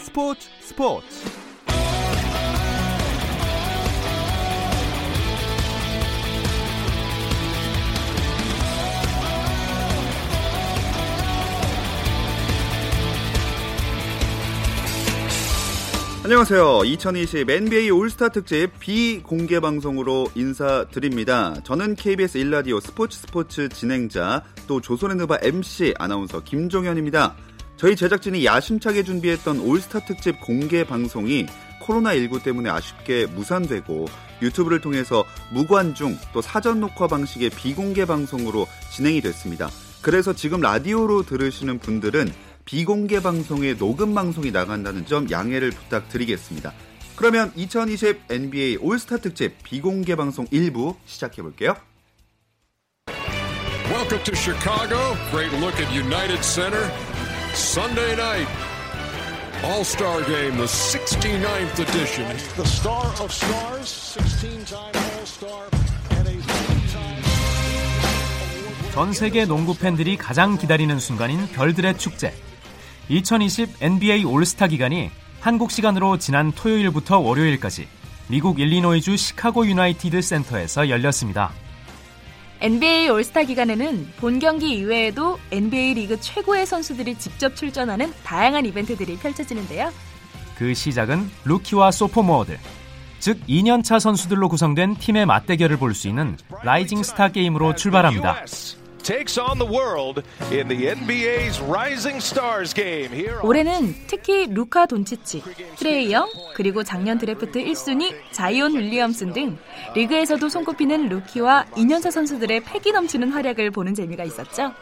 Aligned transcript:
스포츠 0.00 0.48
스포츠 0.60 1.06
안녕하세요. 16.24 16.84
2020 16.84 17.50
NBA 17.50 17.90
올스타 17.90 18.28
특집 18.28 18.70
비공개 18.78 19.58
방송으로 19.60 20.28
인사드립니다. 20.34 21.54
저는 21.64 21.96
KBS 21.96 22.38
일라디오 22.38 22.78
스포츠 22.78 23.18
스포츠 23.18 23.68
진행자 23.68 24.44
또 24.66 24.80
조선의 24.80 25.16
누바 25.16 25.38
MC 25.42 25.94
아나운서 25.98 26.40
김종현입니다. 26.40 27.34
저희 27.80 27.96
제작진이 27.96 28.44
야심차게 28.44 29.04
준비했던 29.04 29.60
올스타 29.60 30.00
특집 30.00 30.38
공개 30.38 30.84
방송이 30.84 31.46
코로나19 31.80 32.42
때문에 32.42 32.68
아쉽게 32.68 33.24
무산되고 33.24 34.04
유튜브를 34.42 34.82
통해서 34.82 35.24
무관중 35.50 36.18
또 36.34 36.42
사전 36.42 36.80
녹화 36.80 37.06
방식의 37.06 37.48
비공개 37.48 38.04
방송으로 38.04 38.66
진행이 38.92 39.22
됐습니다. 39.22 39.70
그래서 40.02 40.34
지금 40.34 40.60
라디오로 40.60 41.22
들으시는 41.22 41.78
분들은 41.78 42.30
비공개 42.66 43.22
방송의 43.22 43.78
녹음 43.78 44.14
방송이 44.14 44.50
나간다는 44.50 45.06
점 45.06 45.30
양해를 45.30 45.70
부탁드리겠습니다. 45.70 46.74
그러면 47.16 47.50
2020 47.56 48.24
NBA 48.28 48.76
올스타 48.76 49.16
특집 49.16 49.54
비공개 49.62 50.16
방송 50.16 50.44
1부 50.48 50.96
시작해 51.06 51.40
볼게요. 51.40 51.74
Welcome 53.90 54.22
to 54.22 54.34
Chicago. 54.36 55.16
Great 55.30 55.52
look 55.56 55.80
at 55.80 55.90
United 55.90 56.44
Center. 56.44 57.09
Sunday 57.54 58.16
night. 58.16 58.48
All-Star 59.64 60.22
Game, 60.24 60.56
the 60.56 60.66
69th 60.66 61.78
edition. 61.80 62.26
The 62.56 62.64
star 62.64 63.06
of 63.20 63.30
stars, 63.32 64.16
16-time 64.16 64.92
All-Star 64.94 65.68
and 66.12 66.28
a 66.28 66.40
전 68.92 69.12
세계 69.12 69.44
농구 69.44 69.76
팬들이 69.76 70.16
가장 70.16 70.58
기다리는 70.58 70.98
순간인 70.98 71.46
별들의 71.48 71.98
축제. 71.98 72.32
2020 73.08 73.76
NBA 73.80 74.24
올스타 74.24 74.66
기간이 74.66 75.10
한국 75.40 75.70
시간으로 75.70 76.18
지난 76.18 76.52
토요일부터 76.52 77.18
월요일까지 77.18 77.88
미국 78.28 78.60
일리노이주 78.60 79.16
시카고 79.16 79.66
유나이티드 79.66 80.22
센터에서 80.22 80.88
열렸습니다. 80.88 81.52
NBA 82.60 83.08
올스타 83.08 83.42
기간에는 83.42 84.12
본 84.18 84.38
경기 84.38 84.72
이외에도 84.74 85.38
NBA 85.50 85.94
리그 85.94 86.20
최고의 86.20 86.66
선수들이 86.66 87.14
직접 87.16 87.56
출전하는 87.56 88.12
다양한 88.22 88.66
이벤트들이 88.66 89.16
펼쳐지는데요. 89.16 89.90
그 90.56 90.74
시작은 90.74 91.30
루키와 91.44 91.90
sophomore들, 91.90 92.58
즉 93.18 93.40
2년차 93.48 93.98
선수들로 93.98 94.50
구성된 94.50 94.96
팀의 94.96 95.24
맞대결을 95.24 95.78
볼 95.78 95.94
수 95.94 96.06
있는 96.08 96.36
Rising 96.62 97.02
Star 97.02 97.28
게임으로 97.28 97.76
출발합니다. 97.76 98.44
Takes 99.02 99.38
on 99.38 99.58
the 99.58 99.66
world 99.66 100.22
in 100.50 100.68
the 100.68 100.86
NBA's 100.94 101.60
Rising 101.62 102.18
Stars 102.18 102.74
game 102.74 103.12
here. 103.12 103.38
올해는 103.42 103.94
특히 104.06 104.46
루카 104.46 104.86
돈치치, 104.86 105.42
트레이 105.76 106.12
영, 106.12 106.28
그리고 106.54 106.82
작년 106.82 107.18
드래프트 107.18 107.62
1순위 107.64 108.14
자이온 108.32 108.74
윌리엄슨 108.74 109.32
등 109.32 109.58
리그에서도 109.94 110.48
손꼽히는 110.48 111.08
루키와 111.08 111.66
2년차 111.72 112.10
선수들의 112.10 112.60
패기 112.64 112.92
넘치는 112.92 113.30
활약을 113.30 113.70
보는 113.70 113.94
재미가 113.94 114.24
있었죠. 114.24 114.72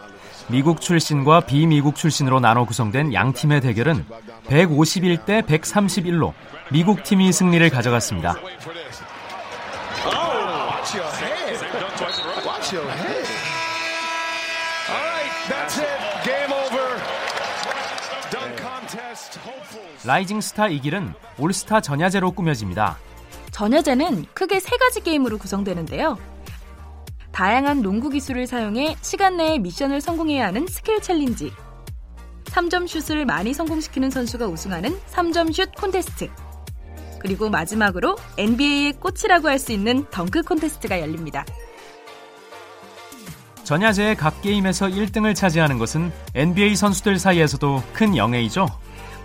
미국 0.50 0.80
출신과 0.80 1.40
비미국 1.40 1.94
출신으로 1.94 2.40
나눠 2.40 2.64
구성된 2.64 3.12
양 3.12 3.32
팀의 3.32 3.60
대결은 3.60 4.04
151대 4.46 5.44
131로 5.44 6.32
미국 6.72 7.02
팀이 7.02 7.32
승리를 7.32 7.68
가져갔습니다. 7.68 8.36
Rising 20.08 20.40
Star 20.40 20.68
익일은 20.68 21.12
올스타 21.38 21.82
전야제로 21.82 22.30
꾸며집니다. 22.30 22.96
전야제는 23.50 24.24
크게 24.32 24.58
세 24.58 24.74
가지 24.78 25.02
게임으로 25.02 25.36
구성되는데요. 25.36 26.16
다양한 27.30 27.82
농구 27.82 28.08
기술을 28.08 28.46
사용해 28.46 28.96
시간 29.02 29.36
내에 29.36 29.58
미션을 29.58 30.00
성공해야 30.00 30.46
하는 30.46 30.66
skill 30.66 31.02
challenge, 31.02 31.52
3점 32.46 32.88
슛을 32.88 33.26
많이 33.26 33.52
성공시키는 33.52 34.08
선수가 34.08 34.46
우승하는 34.46 34.98
3점 35.10 35.52
슛 35.52 35.74
콘테스트, 35.76 36.30
그리고 37.18 37.50
마지막으로 37.50 38.16
NBA의 38.38 38.94
꽃이라고 38.94 39.48
할 39.48 39.58
수 39.58 39.72
있는 39.72 40.06
덩크 40.08 40.40
콘테스트가 40.40 41.00
열립니다. 41.00 41.44
전야제의 43.64 44.16
각 44.16 44.40
게임에서 44.40 44.86
1등을 44.86 45.34
차지하는 45.34 45.76
것은 45.76 46.10
NBA 46.34 46.76
선수들 46.76 47.18
사이에서도 47.18 47.82
큰 47.92 48.16
영예이죠. 48.16 48.68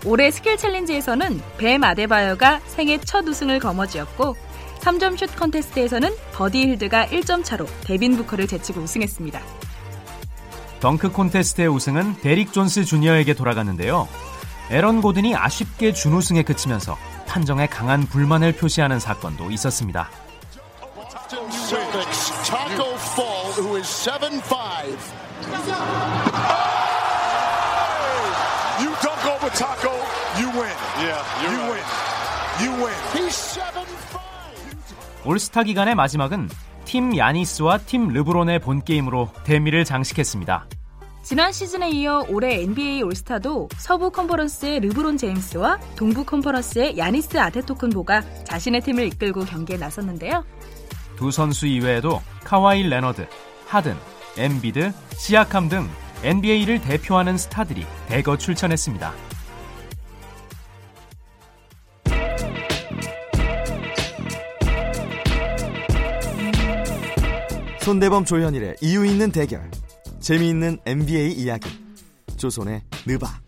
올해 0.06 0.32
skill 0.32 0.58
challenge에서는 0.58 1.42
뱀 1.58 1.84
아데바요가 1.84 2.60
생애 2.66 2.98
첫 2.98 3.28
우승을 3.28 3.60
거머쥐었고 3.60 4.36
3점 4.80 5.18
슛 5.18 5.34
컨테스트에서는 5.36 6.12
버디 6.34 6.68
힐드가 6.68 7.06
1점 7.08 7.44
차로 7.44 7.66
데빈 7.86 8.18
부커를 8.18 8.48
제치고 8.48 8.82
우승했습니다. 8.82 9.40
덩크 10.82 11.14
콘테스트의 11.14 11.70
우승은 11.70 12.18
데릭 12.22 12.52
존스 12.52 12.84
주니어에게 12.84 13.34
돌아갔는데요. 13.34 14.10
에런 14.70 15.02
고든이 15.02 15.36
아쉽게 15.36 15.94
준우승에 15.94 16.44
그치면서 16.44 16.98
판정에 17.26 17.68
강한 17.68 18.06
불만을 18.06 18.54
표시하는 18.54 19.00
사건도 19.00 19.52
있었습니다. 19.52 20.10
시카고 29.54 29.93
올스타 35.26 35.64
기간의 35.64 35.96
마지막은 35.96 36.50
팀 36.86 37.18
야니스와 37.18 37.78
팀 37.80 38.10
르브론의 38.10 38.60
본 38.60 38.84
게임으로 38.84 39.30
대미를 39.44 39.86
장식했습니다. 39.86 40.68
지난 41.24 41.54
시즌에 41.54 41.90
이어 41.92 42.26
올해 42.28 42.62
NBA 42.64 43.04
올스타도 43.04 43.70
서부 43.78 44.12
컨퍼런스의 44.12 44.82
르브론 44.82 45.16
제임스와 45.18 45.80
동부 45.96 46.26
컨퍼런스의 46.26 46.98
야니스 46.98 47.38
아테토쿤보가 47.38 48.44
자신의 48.44 48.82
팀을 48.82 49.06
이끌고 49.06 49.46
경기에 49.46 49.78
나섰는데요. 49.78 50.44
두 51.16 51.32
선수 51.32 51.66
이외에도 51.66 52.22
카와이 52.44 52.84
레너드, 52.84 53.26
하든, 53.68 53.96
엠비드, 54.38 54.92
시아캄 55.16 55.70
등 55.70 55.88
NBA를 56.24 56.82
대표하는 56.82 57.38
스타들이 57.38 57.86
대거 58.10 58.38
출전했습니다. 58.38 59.14
손대범 67.84 68.24
조현일의 68.24 68.78
이유 68.80 69.06
있는 69.06 69.30
대결 69.30 69.70
재미있는 70.22 70.78
NBA 70.86 71.34
이야기 71.34 71.70
조선의 72.38 72.82
느바 73.06 73.42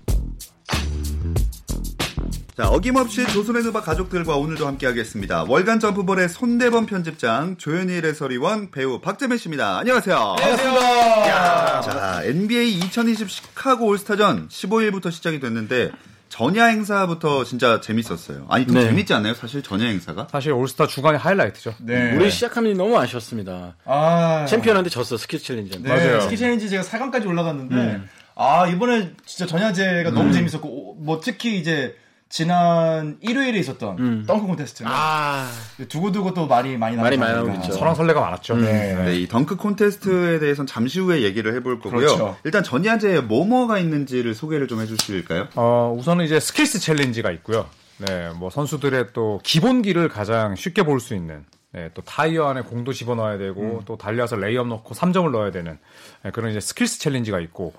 자 2.57 2.68
어김없이 2.68 3.25
조선의 3.28 3.63
누바 3.63 3.81
가족들과 3.81 4.35
오늘도 4.35 4.68
함께하겠습니다. 4.68 5.46
월간 5.47 5.79
점프볼의 5.79 6.28
손대범 6.28 6.85
편집장 6.85 7.56
조현일 7.57 8.06
해설위원 8.06 8.72
배우 8.72 9.00
박재민 9.00 9.38
씨입니다. 9.38 9.78
안녕하세요. 9.79 10.35
안녕하세요. 10.38 11.81
자 11.84 12.22
NBA 12.23 12.73
2020 12.79 13.29
시카고 13.29 13.87
올스타전 13.87 14.49
15일부터 14.49 15.11
시작이 15.11 15.40
됐는데 15.40 15.91
전야 16.35 16.66
행사부터 16.66 17.46
진짜 17.46 17.79
재밌었어요. 17.79 18.46
아니 18.49 18.67
더 18.67 18.73
네. 18.73 18.84
재밌지 18.87 19.14
않나요? 19.14 19.34
사실 19.35 19.64
전야 19.64 19.85
행사가? 19.85 20.28
사실 20.29 20.52
올스타 20.52 20.85
주간의 20.85 21.17
하이라이트죠. 21.17 21.76
네. 21.79 22.14
우리 22.14 22.29
시작하면 22.29 22.73
너무 22.76 22.99
아쉬웠습니다. 22.99 23.78
아, 23.85 24.46
챔피언한테 24.46 24.90
졌어 24.90 25.16
skills 25.16 25.40
challenge. 25.40 25.82
네, 25.82 25.87
맞아요. 25.87 26.20
skills 26.20 26.35
challenge 26.35 26.70
제가 26.70 26.84
4강까지 26.84 27.26
올라갔는데 27.26 28.02
아 28.35 28.67
이번에 28.67 29.14
진짜 29.26 29.46
전야제가 29.49 30.11
너무 30.11 30.34
재밌었고 30.34 30.67
오, 30.67 30.96
뭐 30.96 31.22
특히 31.23 31.58
이제 31.58 31.96
지난 32.40 33.16
일요일에 33.22 33.58
있었던 33.59 34.26
덩크 34.28 34.46
콘테스트는 34.46 34.91
아 34.93 35.49
두고두고 35.87 36.34
또 36.34 36.47
말이 36.47 36.76
많이 36.76 36.97
나오다 36.97 37.16
많이. 37.16 37.34
나오겠죠. 37.34 37.72
설왕설래가 37.72 38.20
많았죠. 38.20 38.58
네. 38.58 38.93
네, 39.05 39.16
이 39.16 39.26
덩크 39.29 39.55
콘테스트에 39.55 40.40
대해서는 40.40 40.67
잠시 40.67 40.99
후에 40.99 41.22
얘기를 41.22 41.55
해볼 41.55 41.79
거고요. 41.79 41.99
그렇죠. 42.08 42.35
일단 42.43 42.61
전야제에 42.61 43.22
뭐뭐가 43.22 43.79
있는지를 43.79 44.34
소개를 44.35 44.67
좀 44.67 44.82
해주실까요? 44.82 45.47
어, 45.55 45.96
우선은 45.97 46.26
이제 46.26 46.37
skills 46.41 46.79
challenge가 46.82 47.32
있고요. 47.32 47.67
네, 47.99 48.29
뭐 48.37 48.49
선수들의 48.49 49.14
또 49.14 49.40
기본기를 49.41 50.09
가장 50.09 50.55
쉽게 50.58 50.84
볼 50.84 50.99
수 50.99 51.16
있는 51.16 51.46
네, 51.72 51.90
또 51.93 52.02
타이어 52.02 52.47
안에 52.49 52.64
공도 52.64 52.91
집어넣어야 52.91 53.37
되고 53.37 53.82
또 53.85 53.96
달려서 53.97 54.35
레이업 54.35 54.67
넣고 54.67 54.93
3점을 54.93 55.32
넣어야 55.32 55.52
되는 55.52 55.78
네, 56.23 56.32
그런 56.32 56.52
이제 56.52 56.59
skills 56.59 56.99
challenge가 56.99 57.40
있고 57.40 57.73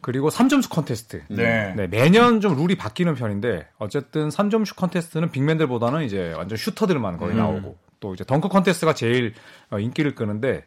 그리고 0.00 0.28
3점슛 0.28 0.70
컨테스트. 0.70 1.22
네. 1.28 1.74
네, 1.76 1.86
매년 1.86 2.40
좀 2.40 2.54
룰이 2.56 2.76
바뀌는 2.76 3.14
편인데 3.14 3.68
어쨌든 3.78 4.28
3점슛 4.28 4.76
컨테스트는 4.76 5.30
big 5.30 5.42
man들보다는 5.42 6.04
이제 6.04 6.32
완전 6.36 6.56
슈터들만 6.56 7.18
거의 7.18 7.36
나오고 7.36 7.76
또 8.00 8.14
이제 8.14 8.24
덩크 8.24 8.48
컨테스트가 8.48 8.94
제일 8.94 9.34
어, 9.70 9.78
인기를 9.78 10.14
끄는데 10.14 10.64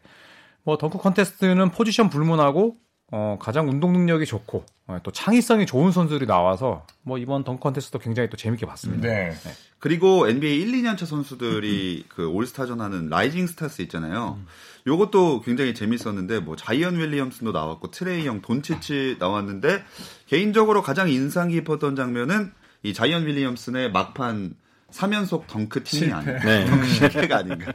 뭐 0.64 0.76
덩크 0.78 0.98
컨테스트는 0.98 1.70
포지션 1.70 2.10
불문하고 2.10 2.76
어, 3.14 3.36
가장 3.38 3.68
운동 3.68 3.92
능력이 3.92 4.24
좋고 4.24 4.64
어, 4.86 4.98
또 5.02 5.12
창의성이 5.12 5.66
좋은 5.66 5.92
선수들이 5.92 6.26
나와서 6.26 6.86
뭐 7.02 7.18
이번 7.18 7.44
덩크 7.44 7.62
컨테스트도 7.62 7.98
굉장히 7.98 8.30
또 8.30 8.38
재밌게 8.38 8.64
봤습니다. 8.64 9.06
네. 9.06 9.32
그리고 9.78 10.26
NBA 10.28 10.62
1, 10.62 10.72
2년 10.72 10.96
차 10.96 11.04
선수들이 11.04 12.06
그 12.08 12.26
올스타전 12.26 12.80
하는 12.80 13.10
Rising 13.10 13.46
Stars 13.46 13.82
있잖아요. 13.82 14.38
요것도 14.86 15.42
굉장히 15.42 15.74
재밌었는데 15.74 16.40
뭐 16.40 16.56
자이언 16.56 16.96
윌리엄슨도 16.96 17.52
나왔고 17.52 17.90
트레이 17.90 18.26
영, 18.26 18.40
돈치치 18.40 19.16
나왔는데 19.18 19.84
개인적으로 20.26 20.82
가장 20.82 21.10
인상 21.10 21.48
깊었던 21.48 21.94
장면은 21.94 22.50
이 22.82 22.94
자이언 22.94 23.26
윌리엄슨의 23.26 23.92
막판 23.92 24.54
3연속 24.90 25.46
덩크 25.48 25.84
팅이 25.84 26.12
아닌가. 26.12 26.44
네. 26.44 26.64
덩크 26.64 26.86
실패가 26.86 27.38
아닌가. 27.38 27.72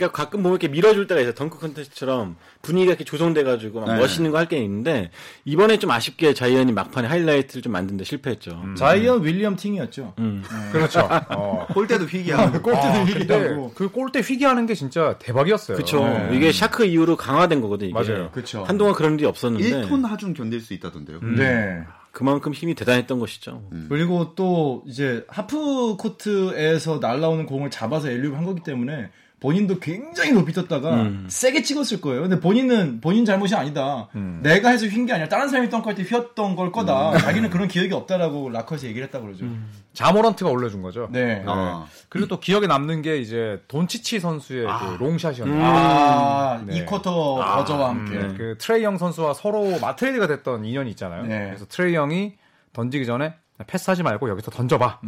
그러니까 0.00 0.16
가끔 0.16 0.42
보면 0.42 0.58
이렇게 0.58 0.68
밀어줄 0.68 1.06
때가 1.06 1.20
있어요. 1.20 1.34
덩크 1.34 1.58
컨테스트처럼 1.58 2.36
분위기가 2.62 2.90
이렇게 2.92 3.04
조성돼가지고 3.04 3.80
막 3.80 3.94
네. 3.94 4.00
멋있는 4.00 4.30
거 4.30 4.38
할 4.38 4.46
게 4.48 4.56
있는데 4.58 5.10
이번에 5.44 5.78
좀 5.78 5.90
아쉽게 5.90 6.32
자이언이 6.34 6.72
막판에 6.72 7.06
하이라이트를 7.06 7.62
좀 7.62 7.72
만드는데 7.72 8.04
실패했죠. 8.04 8.62
자이언 8.76 9.22
윌리엄팅이었죠. 9.24 10.14
음. 10.18 10.42
그렇죠. 10.72 11.06
어. 11.28 11.66
골대도 11.74 12.06
휘게 12.06 12.34
하고. 12.34 12.62
골대도 12.62 12.86
아, 12.88 13.04
휘게 13.04 13.14
하고. 13.14 13.24
근데 13.28 13.70
그 13.74 13.88
골대 13.90 14.20
휘게 14.20 14.41
하는 14.41 14.66
게 14.66 14.74
진짜 14.74 15.16
대박이었어요. 15.18 15.76
그쵸. 15.76 16.02
네. 16.04 16.30
이게 16.32 16.50
샤크 16.52 16.84
이후로 16.86 17.16
강화된 17.16 17.60
거거든, 17.60 17.88
이게. 17.88 17.94
맞아요. 17.94 18.30
그쵸. 18.32 18.64
한동안 18.64 18.94
그런 18.94 19.14
일이 19.14 19.26
없었는데. 19.26 19.82
1톤 19.88 20.02
하중 20.06 20.32
견딜 20.32 20.60
수 20.60 20.72
있다던데요. 20.74 21.20
네. 21.36 21.82
그만큼 22.12 22.52
힘이 22.52 22.74
대단했던 22.74 23.20
것이죠. 23.20 23.62
그리고 23.88 24.34
또 24.34 24.82
이제 24.86 25.24
하프 25.28 25.94
코트에서 25.96 26.98
날라오는 27.00 27.46
공을 27.46 27.70
잡아서 27.70 28.10
alley-oop 28.10 28.34
한 28.34 28.44
거기 28.44 28.62
때문에 28.64 29.10
본인도 29.40 29.78
굉장히 29.80 30.32
높이 30.32 30.52
떴다가 30.52 30.94
음. 31.02 31.26
세게 31.28 31.62
찍었을 31.62 32.00
거예요. 32.02 32.20
근데 32.20 32.38
본인은 32.40 33.00
본인 33.00 33.24
잘못이 33.24 33.54
아니다. 33.54 34.08
내가 34.42 34.68
해서 34.68 34.84
휜 34.86 35.06
게 35.06 35.14
아니라 35.14 35.28
다른 35.30 35.48
사람이 35.48 35.70
덩크할 35.70 35.94
때 35.94 36.02
휘었던 36.02 36.56
걸 36.56 36.70
거다. 36.70 37.16
자기는 37.18 37.48
그런 37.48 37.66
기억이 37.66 37.92
없다라고 37.94 38.50
라커에서 38.50 38.86
얘기를 38.86 39.06
했다고 39.06 39.24
그러죠. 39.24 39.46
자 39.94 40.03
모란트가 40.03 40.50
올려준 40.50 40.82
거죠. 40.82 41.08
네. 41.10 41.42
아. 41.46 41.86
그리고 42.10 42.28
또 42.28 42.38
기억에 42.38 42.66
남는 42.66 43.00
게 43.02 43.16
이제 43.16 43.62
돈치치 43.68 44.20
선수의 44.20 44.66
그 44.66 45.02
long 45.02 45.15
shot이었는데 45.15 45.62
아, 45.64 46.62
네. 46.66 46.76
2쿼터 46.76 47.36
버저와 47.36 47.88
함께. 47.88 48.18
네, 48.18 48.34
그 48.36 48.56
트레이 48.58 48.84
영 48.84 48.98
선수와 48.98 49.32
서로 49.34 49.78
맞트레이드가 49.80 50.26
됐던 50.26 50.64
인연이 50.66 50.90
있잖아요. 50.90 51.22
네. 51.24 51.46
그래서 51.46 51.64
트레이 51.66 51.94
영이 51.94 52.34
던지기 52.74 53.06
전에 53.06 53.34
패스하지 53.66 54.02
말고 54.02 54.28
여기서 54.28 54.50
던져봐. 54.50 55.00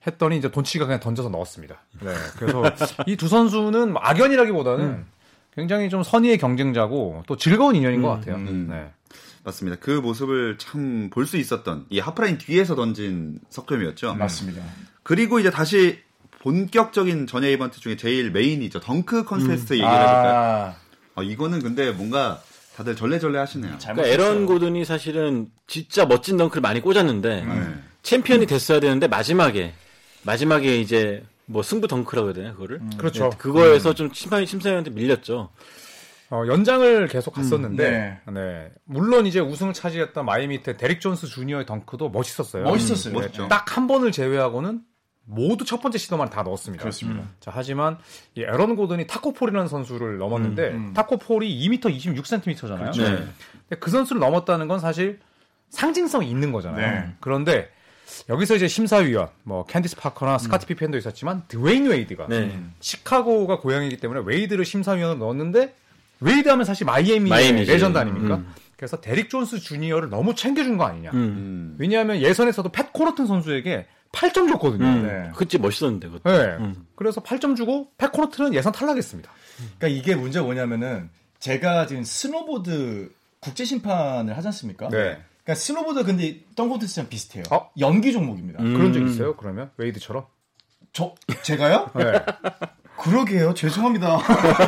음. 0.00 0.06
했더니 0.06 0.38
이제 0.38 0.50
돈치치가 0.50 0.86
그냥 0.86 1.00
던져서 1.00 1.28
넣었습니다. 1.28 1.76
네. 2.00 2.14
그래서 2.38 2.62
이 3.06 3.16
두 3.16 3.28
선수는 3.28 3.92
뭐 3.92 4.00
악연이라기보다는 4.02 5.04
굉장히 5.54 5.90
좀 5.90 6.02
선의의 6.02 6.38
경쟁자고 6.38 7.22
또 7.26 7.36
즐거운 7.36 7.74
인연인 7.76 8.02
것 8.02 8.08
같아요. 8.08 8.36
음. 8.36 8.68
네. 8.70 8.90
맞습니다. 9.44 9.78
그 9.80 9.90
모습을 9.90 10.56
참 10.58 11.10
볼 11.10 11.26
수 11.26 11.36
있었던 11.38 11.86
이 11.90 11.98
하프라인 11.98 12.38
뒤에서 12.38 12.74
던진 12.74 13.38
석점이었죠. 13.50 14.14
맞습니다. 14.14 14.62
그리고 15.02 15.38
이제 15.40 15.50
다시 15.50 15.98
본격적인 16.40 17.26
전야 17.26 17.48
이벤트 17.48 17.80
중에 17.80 17.96
제일 17.96 18.30
메인이죠. 18.30 18.80
덩크 18.80 19.24
컨테스트 19.24 19.74
얘기를 19.74 19.90
해볼까요? 19.90 20.32
아, 20.34 20.74
아, 21.16 21.22
이거는 21.22 21.60
근데 21.62 21.90
뭔가 21.90 22.40
다들 22.76 22.96
절레절레 22.96 23.38
하시네요. 23.38 23.76
그러니까 23.78 24.06
에런 24.06 24.46
고든이 24.46 24.84
사실은 24.86 25.50
진짜 25.66 26.06
멋진 26.06 26.38
덩크를 26.38 26.62
많이 26.62 26.80
꽂았는데 26.80 27.44
네. 27.44 27.74
챔피언이 28.02 28.46
됐어야 28.46 28.80
되는데 28.80 29.06
마지막에 29.08 29.74
마지막에 30.22 30.78
이제 30.78 31.24
뭐 31.46 31.62
승부 31.62 31.88
덩크라고 31.88 32.28
해야 32.28 32.34
되나 32.34 32.52
그거를? 32.52 32.80
그렇죠. 32.96 33.30
네, 33.30 33.36
그거에서 33.36 33.94
좀 33.94 34.10
심판 34.12 34.44
심사위원한테 34.46 34.90
밀렸죠. 34.90 35.50
어, 36.32 36.44
연장을 36.46 37.08
계속 37.08 37.34
갔었는데, 37.34 37.90
네. 37.90 38.20
네. 38.32 38.70
물론 38.84 39.26
이제 39.26 39.40
우승을 39.40 39.72
차지했던 39.72 40.24
마이애미 40.24 40.62
히트 40.62 40.76
데릭 40.76 41.00
존스 41.00 41.26
주니어의 41.26 41.66
덩크도 41.66 42.10
멋있었어요. 42.10 42.62
멋있었어요. 42.64 43.14
멋있죠. 43.14 43.48
딱 43.48 43.71
한 43.71 43.88
번을 43.88 44.12
제외하고는 44.12 44.82
모두 45.24 45.64
첫 45.64 45.80
번째 45.80 45.98
시도만 45.98 46.30
다 46.30 46.42
넣었습니다. 46.42 46.82
그렇습니다. 46.82 47.24
자, 47.40 47.50
하지만 47.52 47.98
이 48.36 48.42
에런 48.42 48.76
고든이 48.76 49.06
타코 49.08 49.25
폴이라는 49.25 49.68
선수를 49.68 50.18
넘었는데 50.18 50.68
음, 50.68 50.74
음. 50.88 50.94
타코 50.94 51.31
폴이 51.31 51.68
2m 51.68 51.96
26cm잖아요. 51.96 52.78
그렇죠. 52.78 53.02
네. 53.02 53.76
그 53.80 53.90
선수를 53.90 54.20
넘었다는 54.20 54.68
건 54.68 54.78
사실 54.78 55.18
상징성이 55.68 56.28
있는 56.28 56.52
거잖아요. 56.52 57.06
네. 57.06 57.12
그런데 57.20 57.70
여기서 58.28 58.56
이제 58.56 58.68
심사위원 58.68 59.28
뭐 59.42 59.64
캔디스 59.64 59.96
파커나 59.96 60.38
스카티 60.38 60.66
피펜도 60.66 60.98
있었지만 60.98 61.42
드웨인 61.48 61.86
웨이드가 61.86 62.26
네. 62.28 62.58
시카고가 62.80 63.58
고향이기 63.60 63.96
때문에 63.98 64.22
웨이드를 64.24 64.64
심사위원으로 64.64 65.18
넣었는데 65.18 65.74
웨이드 66.20 66.48
하면 66.48 66.64
사실 66.64 66.84
마이애미의 66.86 67.28
마이애미지. 67.30 67.72
레전드 67.72 67.98
아닙니까? 67.98 68.36
음. 68.36 68.52
그래서 68.76 69.00
데릭 69.00 69.30
존스 69.30 69.60
주니어를 69.60 70.10
너무 70.10 70.34
챙겨준 70.34 70.76
거 70.78 70.84
아니냐. 70.84 71.10
음. 71.12 71.16
음. 71.16 71.76
왜냐하면 71.78 72.20
예선에서도 72.20 72.70
팻 72.70 72.92
코너튼 72.92 73.26
선수에게 73.26 73.86
8점 74.12 74.48
줬거든요. 74.48 74.84
음. 74.84 75.06
네. 75.06 75.30
그치 75.36 75.58
멋있었는데 75.58 76.08
그것도. 76.08 76.30
네. 76.30 76.44
음. 76.58 76.86
그래서 76.96 77.22
8점 77.22 77.56
주고 77.56 77.88
팻 77.98 78.12
코너튼은 78.12 78.54
예선 78.54 78.72
탈락했습니다. 78.72 79.30
그러니까 79.78 79.88
이게 79.88 80.14
문제가 80.14 80.44
뭐냐면은 80.44 81.10
제가 81.38 81.86
지금 81.86 82.04
스노보드 82.04 83.10
국제 83.40 83.64
심판을 83.64 84.36
하지 84.36 84.48
않습니까? 84.48 84.88
네. 84.88 85.18
그러니까 85.50 85.54
스노보드 85.54 86.04
근데 86.04 86.40
덩크 86.54 86.72
컨테스트랑 86.72 87.08
비슷해요. 87.08 87.44
어? 87.50 87.70
연기 87.78 88.12
종목입니다. 88.12 88.62
음. 88.62 88.74
그런 88.74 88.92
적 88.92 89.02
있어요? 89.02 89.34
그러면 89.36 89.70
웨이드처럼? 89.76 90.24
저 90.92 91.14
제가요? 91.42 91.90
네. 91.96 92.12
그러게요. 92.98 93.54
죄송합니다. 93.54 94.18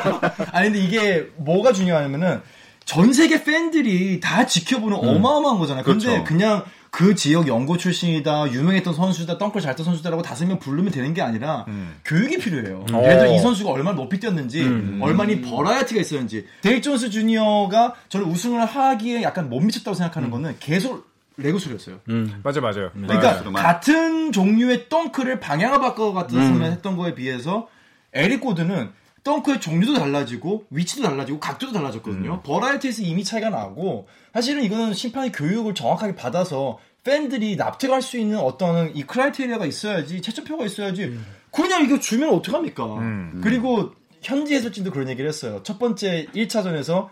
아니 0.52 0.70
근데 0.70 0.80
이게 0.80 1.28
뭐가 1.36 1.72
중요하냐면은 1.72 2.40
전 2.84 3.12
세계 3.12 3.44
팬들이 3.44 4.18
다 4.18 4.46
지켜보는 4.46 4.96
어마어마한 4.96 5.58
거잖아요. 5.58 5.84
근데 5.84 6.06
그렇죠. 6.06 6.24
그냥 6.24 6.64
그 6.92 7.14
지역 7.14 7.48
연고 7.48 7.78
출신이다, 7.78 8.52
유명했던 8.52 8.92
선수다, 8.92 9.38
덩크 9.38 9.62
잘하던 9.62 9.82
선수다라고 9.82 10.20
다섯 10.20 10.44
명 10.46 10.58
부르면 10.58 10.92
되는 10.92 11.14
게 11.14 11.22
아니라 11.22 11.64
교육이 12.04 12.36
필요해요. 12.38 12.84
음. 12.90 12.94
예를 13.02 13.18
들어 13.18 13.30
어. 13.32 13.34
이 13.34 13.38
선수가 13.38 13.70
얼마나 13.70 13.96
높이 13.96 14.20
뛰었는지, 14.20 14.62
얼마나 15.00 15.32
버라이어티가 15.40 16.02
있었는지. 16.02 16.46
데릭 16.60 16.82
존스 16.82 17.08
주니어가 17.08 17.94
저는 18.10 18.26
우승을 18.26 18.66
하기에 18.66 19.22
약간 19.22 19.48
못 19.48 19.60
미쳤다고 19.60 19.94
생각하는 19.94 20.30
거는 20.30 20.56
계속 20.60 21.10
leg 21.38 21.58
through였어요. 21.58 22.00
음. 22.10 22.40
맞아, 22.42 22.60
맞아요. 22.60 22.90
그러니까 22.92 23.32
그렇구만. 23.32 23.62
같은 23.62 24.30
종류의 24.30 24.90
덩크를 24.90 25.40
방향을 25.40 25.80
바꿔 25.80 26.12
같은 26.12 26.62
했던 26.62 26.98
거에 26.98 27.14
비해서 27.14 27.68
에런 28.12 28.42
고든은 28.42 28.90
덩크의 29.24 29.60
종류도 29.60 29.94
달라지고 29.94 30.64
위치도 30.70 31.02
달라지고 31.02 31.38
각도도 31.38 31.72
달라졌거든요. 31.72 32.42
버라이어티에서 32.42 33.02
이미 33.02 33.22
차이가 33.22 33.50
나고 33.50 34.08
사실은 34.32 34.64
이거는 34.64 34.94
심판의 34.94 35.30
교육을 35.32 35.74
정확하게 35.74 36.16
받아서 36.16 36.78
팬들이 37.04 37.56
납득할 37.56 38.02
수 38.02 38.18
있는 38.18 38.38
어떤 38.38 38.94
이 38.94 39.02
criteria가 39.02 39.66
있어야지 39.66 40.22
채점표가 40.22 40.64
있어야지 40.64 41.18
그냥 41.50 41.84
이거 41.84 41.98
주면 41.98 42.30
어떡합니까? 42.30 42.84
그리고 43.42 43.92
현지 44.22 44.54
해설진도 44.54 44.90
그런 44.90 45.08
얘기를 45.08 45.28
했어요. 45.28 45.60
첫 45.64 45.78
번째 45.78 46.26
1차전에서 46.34 47.08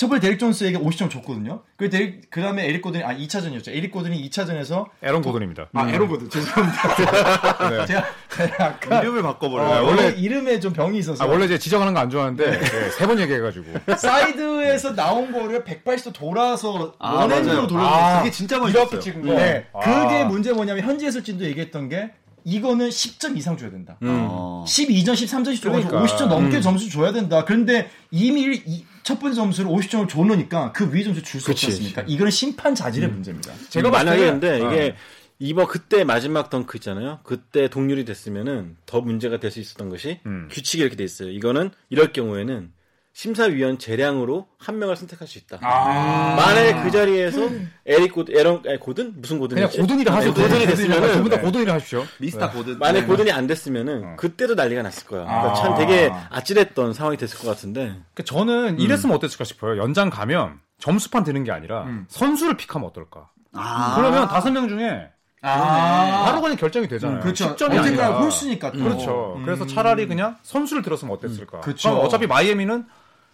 첫 0.00 0.08
번째 0.08 0.28
데릭 0.28 0.38
존스에게 0.38 0.78
50점 0.78 1.10
줬거든요. 1.10 1.60
그 1.76 1.90
데릭 1.90 2.30
그 2.30 2.40
다음에 2.40 2.64
에릭 2.66 2.80
고든이 2.80 3.04
아 3.04 3.14
2차전이었죠. 3.14 3.68
에릭 3.68 3.90
고든이 3.92 4.30
2차전에서 4.30 4.86
에런 5.02 5.20
고든입니다. 5.20 5.68
아 5.74 5.90
에릭 5.90 6.08
고든 6.08 6.30
죄송합니다. 6.30 7.68
네. 7.68 7.86
제가 7.86 8.04
제가 8.34 8.64
아까 8.64 9.00
이름을 9.02 9.22
바꿔버려요. 9.22 9.68
어, 9.68 9.86
원래- 9.86 10.08
이름에 10.16 10.58
좀 10.58 10.72
병이 10.72 10.96
있어서 11.00 11.22
아, 11.22 11.26
원래 11.26 11.46
제가 11.46 11.58
지적하는 11.58 11.92
거 11.92 12.00
안 12.00 12.08
좋아하는데 12.08 12.50
네, 12.60 12.90
세번 12.92 13.20
얘기해가지고. 13.20 13.66
사이드에서 13.94 14.94
나온 14.94 15.32
거를 15.32 15.64
180도 15.64 16.14
돌아서 16.14 16.94
아, 16.98 17.16
one 17.16 17.31
hand로. 17.31 17.66
돌려서 17.66 17.86
아, 17.90 18.18
그게 18.20 18.30
진짜 18.30 18.58
멋있었어요. 18.58 18.88
이렇게 18.88 19.00
찍은 19.04 19.20
거. 19.26 19.34
네. 19.34 19.66
아. 19.74 19.80
그게 19.80 20.24
문제 20.24 20.54
뭐냐면 20.54 20.82
현지 20.82 21.04
해설진도 21.04 21.44
얘기했던 21.44 21.90
게 21.90 22.10
이거는 22.44 22.88
10점 22.88 23.36
이상 23.36 23.58
줘야 23.58 23.70
된다. 23.70 23.98
어. 24.00 24.64
12점, 24.66 25.12
13점씩 25.12 25.60
줘가지고 25.62 25.90
그러니까. 25.90 26.00
50점 26.00 26.28
넘게 26.28 26.62
점수 26.62 26.88
줘야 26.88 27.12
된다. 27.12 27.44
그런데 27.44 27.90
이미 28.10 28.40
일- 28.40 28.62
이- 28.66 28.86
첫 29.02 29.18
번째 29.18 29.34
점수를 29.36 29.70
50점을 29.70 30.08
줘놓으니까 30.08 30.72
그 30.72 30.92
위에 30.92 31.02
점수 31.02 31.22
줄 31.22 31.40
수 31.40 31.50
없지 31.50 31.66
않습니까? 31.66 32.02
이거는 32.06 32.30
심판 32.30 32.74
자질의 32.74 33.08
문제입니다. 33.10 33.52
제가 33.68 33.90
만약에 33.90 34.24
근데 34.30 34.60
어. 34.60 34.72
이게 34.72 34.94
이번 35.38 35.66
그때 35.68 36.04
마지막 36.04 36.50
덩크 36.50 36.76
있잖아요. 36.78 37.20
그때 37.22 37.68
동률이 37.68 38.04
됐으면은 38.04 38.76
더 38.86 39.00
문제가 39.00 39.40
될 39.40 39.50
수 39.50 39.58
있었던 39.60 39.88
것이 39.88 40.20
음. 40.26 40.48
규칙이 40.50 40.82
이렇게 40.82 40.96
돼 40.96 41.04
있어요. 41.04 41.30
이거는 41.30 41.70
이럴 41.88 42.12
경우에는 42.12 42.72
심사위원 43.12 43.78
재량으로 43.78 44.46
한 44.58 44.78
명을 44.78 44.96
선택할 44.96 45.26
수 45.26 45.38
있다. 45.38 45.58
아. 45.62 46.36
만약에 46.36 46.82
그 46.82 46.90
자리에서 46.90 47.48
에릭 47.84 48.12
고든, 48.14 48.36
에런 48.36 48.62
아니, 48.66 48.78
고든 48.78 49.14
무슨 49.16 49.38
고든이 49.38 49.60
그냥 49.60 49.76
고든이라 49.76 50.14
하죠. 50.16 50.32
고든이 50.32 50.66
됐으면은 50.66 51.12
두분 51.12 51.30
다 51.30 51.40
고든이라 51.40 51.74
하십시오. 51.74 52.04
미스터 52.18 52.50
고든. 52.52 52.78
만약 52.78 53.00
네. 53.00 53.06
고든이 53.06 53.32
안 53.32 53.46
됐으면은 53.46 54.16
그때도 54.16 54.54
난리가 54.54 54.82
났을 54.82 55.06
거야. 55.06 55.24
그러니까 55.24 55.50
아. 55.50 55.54
참 55.54 55.74
되게 55.76 56.10
아찔했던 56.30 56.94
상황이 56.94 57.16
됐을 57.16 57.38
것 57.38 57.48
같은데. 57.48 57.80
그러니까 58.14 58.22
저는 58.24 58.78
이랬으면 58.78 59.16
어땠을까 59.16 59.44
싶어요. 59.44 59.76
연장 59.82 60.08
가면 60.08 60.60
점수판 60.78 61.24
드는 61.24 61.44
게 61.44 61.52
아니라 61.52 61.86
선수를 62.08 62.56
픽하면 62.56 62.88
어떨까? 62.88 63.28
아. 63.52 63.94
그러면 63.96 64.28
다섯 64.28 64.50
명 64.50 64.68
중에 64.68 65.10
아. 65.42 66.24
바로 66.26 66.40
그냥 66.40 66.56
결정이 66.56 66.86
되잖아요. 66.88 67.20
그렇죠. 67.20 67.56
10점이 67.56 67.76
언젠가. 67.76 68.20
홀수니까 68.20 68.72
또. 68.72 68.78
그렇죠. 68.78 69.40
그래서 69.44 69.66
차라리 69.66 70.06
그냥 70.06 70.36
선수를 70.42 70.82
들었으면 70.82 71.14
어땠을까? 71.16 71.60
그렇죠. 71.60 71.90
그럼 71.90 72.04
어차피 72.04 72.26
마이애미는 72.26 72.84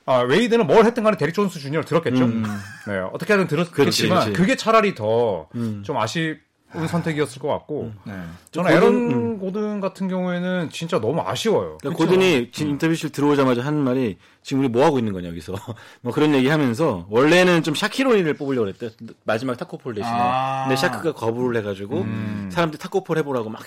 아, 0.06 0.20
웨이드는 0.20 0.66
뭘 0.68 0.84
했든 0.84 1.02
간에 1.02 1.16
데릭 1.16 1.34
존스 1.34 1.58
주니어를 1.58 1.84
들었겠죠. 1.84 2.28
네, 2.28 2.98
어떻게 3.12 3.32
하든 3.32 3.48
들었겠지만. 3.48 4.32
그게 4.32 4.54
차라리 4.54 4.94
더좀 4.94 5.96
아쉬운 5.96 6.38
선택이었을 6.88 7.42
것 7.42 7.48
같고 7.48 7.92
네. 8.04 8.12
저는 8.52 8.70
고든, 8.70 8.76
에런 8.76 9.38
고든 9.40 9.80
같은 9.80 10.06
경우에는 10.06 10.70
진짜 10.70 11.00
너무 11.00 11.22
아쉬워요. 11.22 11.78
그러니까 11.80 12.04
고든이 12.04 12.50
지금 12.52 12.72
인터뷰실 12.72 13.10
들어오자마자 13.10 13.62
하는 13.64 13.80
말이 13.80 14.16
지금 14.42 14.60
우리 14.60 14.68
뭐 14.68 14.84
하고 14.84 15.00
있는 15.00 15.12
거냐 15.12 15.28
여기서 15.28 15.54
뭐 16.02 16.12
그런 16.12 16.34
얘기 16.34 16.48
하면서 16.48 17.06
원래는 17.10 17.64
좀 17.64 17.74
샤킬 17.74 18.02
오닐을 18.02 18.34
뽑으려고 18.34 18.66
그랬대 18.66 18.90
마지막 19.24 19.56
타코 19.56 19.78
폴 19.78 19.94
대신에 19.94 20.14
아. 20.16 20.64
근데 20.68 20.76
샤크가 20.76 21.14
거부를 21.14 21.60
해가지고 21.60 22.06
사람들 22.50 22.76
이 22.76 22.78
타코 22.78 23.01
폴 23.01 23.18
해보라고 23.18 23.50
막 23.50 23.62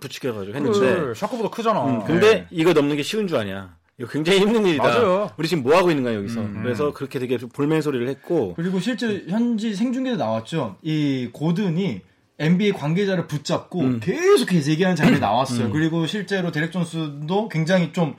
부추겨가지고 0.00 0.56
했는데 0.56 0.78
그래, 0.78 1.14
샤크보다 1.14 1.50
크잖아. 1.50 1.84
음, 1.84 2.04
근데 2.04 2.34
네. 2.34 2.46
이거 2.50 2.72
넘는 2.72 2.96
게 2.96 3.02
쉬운 3.02 3.28
줄 3.28 3.38
아냐 3.38 3.76
이거 3.98 4.08
굉장히 4.10 4.40
힘든 4.40 4.66
일이다 4.66 4.82
맞아요. 4.84 5.30
우리 5.38 5.48
지금 5.48 5.62
뭐 5.62 5.74
하고 5.76 5.90
있는 5.90 6.04
거야 6.04 6.14
여기서 6.14 6.42
그래서 6.62 6.92
그렇게 6.92 7.18
되게 7.18 7.38
좀 7.38 7.48
볼멘 7.48 7.80
소리를 7.80 8.06
했고 8.08 8.52
그리고 8.54 8.78
실제 8.78 9.24
현지 9.28 9.74
생중계도 9.74 10.16
나왔죠. 10.16 10.76
이 10.82 11.30
고든이 11.32 12.02
NBA 12.38 12.72
관계자를 12.72 13.26
붙잡고 13.26 14.00
계속 14.00 14.46
계속 14.50 14.70
얘기하는 14.70 14.96
장면이 14.96 15.20
나왔어요. 15.20 15.70
그리고 15.70 16.06
실제로 16.06 16.52
데렉 16.52 16.70
존스도 16.72 17.48
굉장히 17.48 17.94
좀, 17.94 18.14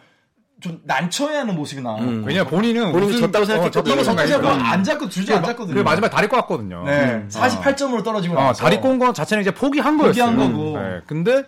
좀 0.60 0.82
난처해하는 0.86 1.54
모습이 1.56 1.84
나와요. 1.84 2.24
왜냐 2.26 2.44
본인은 2.44 2.92
본인이 2.92 3.12
우승- 3.12 3.22
졌다고 3.32 3.44
어, 3.44 3.46
생각했거든요. 3.46 4.04
졌다고 4.04 4.48
안 4.48 4.84
잡고 4.84 5.10
주지 5.10 5.32
않았거든요. 5.32 5.68
그리고 5.76 5.84
마지막에 5.84 6.12
다리 6.16 6.28
꼬았거든요. 6.28 6.86
네, 6.86 7.24
48점으로 7.30 8.04
떨어지고 8.04 8.36
어, 8.36 8.42
나서 8.46 8.64
다리 8.64 8.78
꼰거 8.82 9.14
자체는 9.14 9.42
이제 9.42 9.52
포기한 9.52 9.96
거였어요. 10.00 10.26
포기한 10.26 10.52
거고. 10.52 10.80
네, 10.80 11.02
근데 11.06 11.44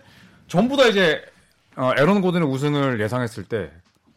전부 0.46 0.76
다 0.76 0.86
이제 0.86 1.20
어, 1.74 1.90
에런 1.98 2.20
고든의 2.20 2.46
우승을 2.48 3.00
예상했을 3.00 3.42
때 3.42 3.70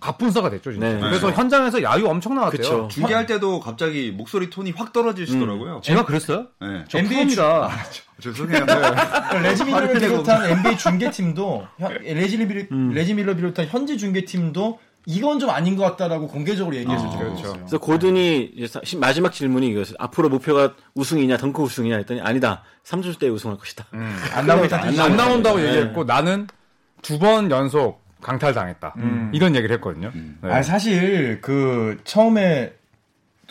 갑분싸가 0.04 0.50
됐죠, 0.50 0.72
진짜. 0.74 0.88
네. 0.90 1.00
그래서 1.00 1.32
현장에서 1.32 1.82
야유 1.82 2.06
엄청 2.08 2.36
나왔대요. 2.36 2.58
그쵸. 2.62 2.88
중계할 2.92 3.26
때도 3.26 3.60
갑자기 3.60 4.12
목소리 4.12 4.50
톤이 4.50 4.72
확 4.72 4.92
떨어지시더라고요. 4.94 5.82
제가 5.84 6.06
그랬어요? 6.06 6.48
네. 6.62 6.84
저 6.90 6.98
NBA 7.00 7.26
프로입니다. 7.28 7.70
죄송해요. 8.22 8.66
레지 9.42 9.64
밀러를 9.64 9.88
화를 9.88 10.02
내고. 10.02 10.24
비롯한 10.24 10.46
NBA 10.50 10.78
중계팀도 10.78 11.68
현- 11.80 11.94
레지, 12.04 12.38
밀러, 12.38 12.66
레지 12.94 13.14
밀러 13.14 13.36
비롯한 13.36 13.68
현지 13.68 13.98
중계팀도 13.98 14.80
이건 15.06 15.40
좀 15.40 15.50
아닌 15.50 15.76
것 15.76 15.84
같다라고 15.84 16.28
공개적으로 16.28 16.76
얘기했었죠. 16.78 17.18
그렇죠. 17.18 17.54
그래서 17.54 17.78
고든이 17.78 18.52
이제 18.56 18.68
사- 18.68 18.80
시- 18.84 18.98
마지막 18.98 19.34
질문이 19.34 19.68
이거였어요 19.70 19.96
앞으로 20.00 20.30
목표가 20.30 20.74
우승이냐 20.96 21.38
덩크 21.38 21.62
우승이냐 21.62 21.98
했더니 21.98 22.22
아니다 22.22 22.64
3주 22.86 23.20
때 23.20 23.28
우승할 23.28 23.58
것이다 23.58 23.86
안 24.34 24.48
나오겠다. 24.48 24.82
안, 24.82 25.00
안 25.00 25.16
나온다고 25.18 25.60
얘기했고 25.66 26.04
나는 26.06 26.48
두 27.02 27.20
번 27.20 27.52
연속 27.52 28.03
강탈당했다. 28.24 28.96
이런 29.34 29.56
얘기를 29.56 29.76
했거든요. 29.76 30.12
네. 30.14 30.52
아 30.52 30.64
사실 30.64 31.40
그 31.42 32.00
처음에 32.04 32.74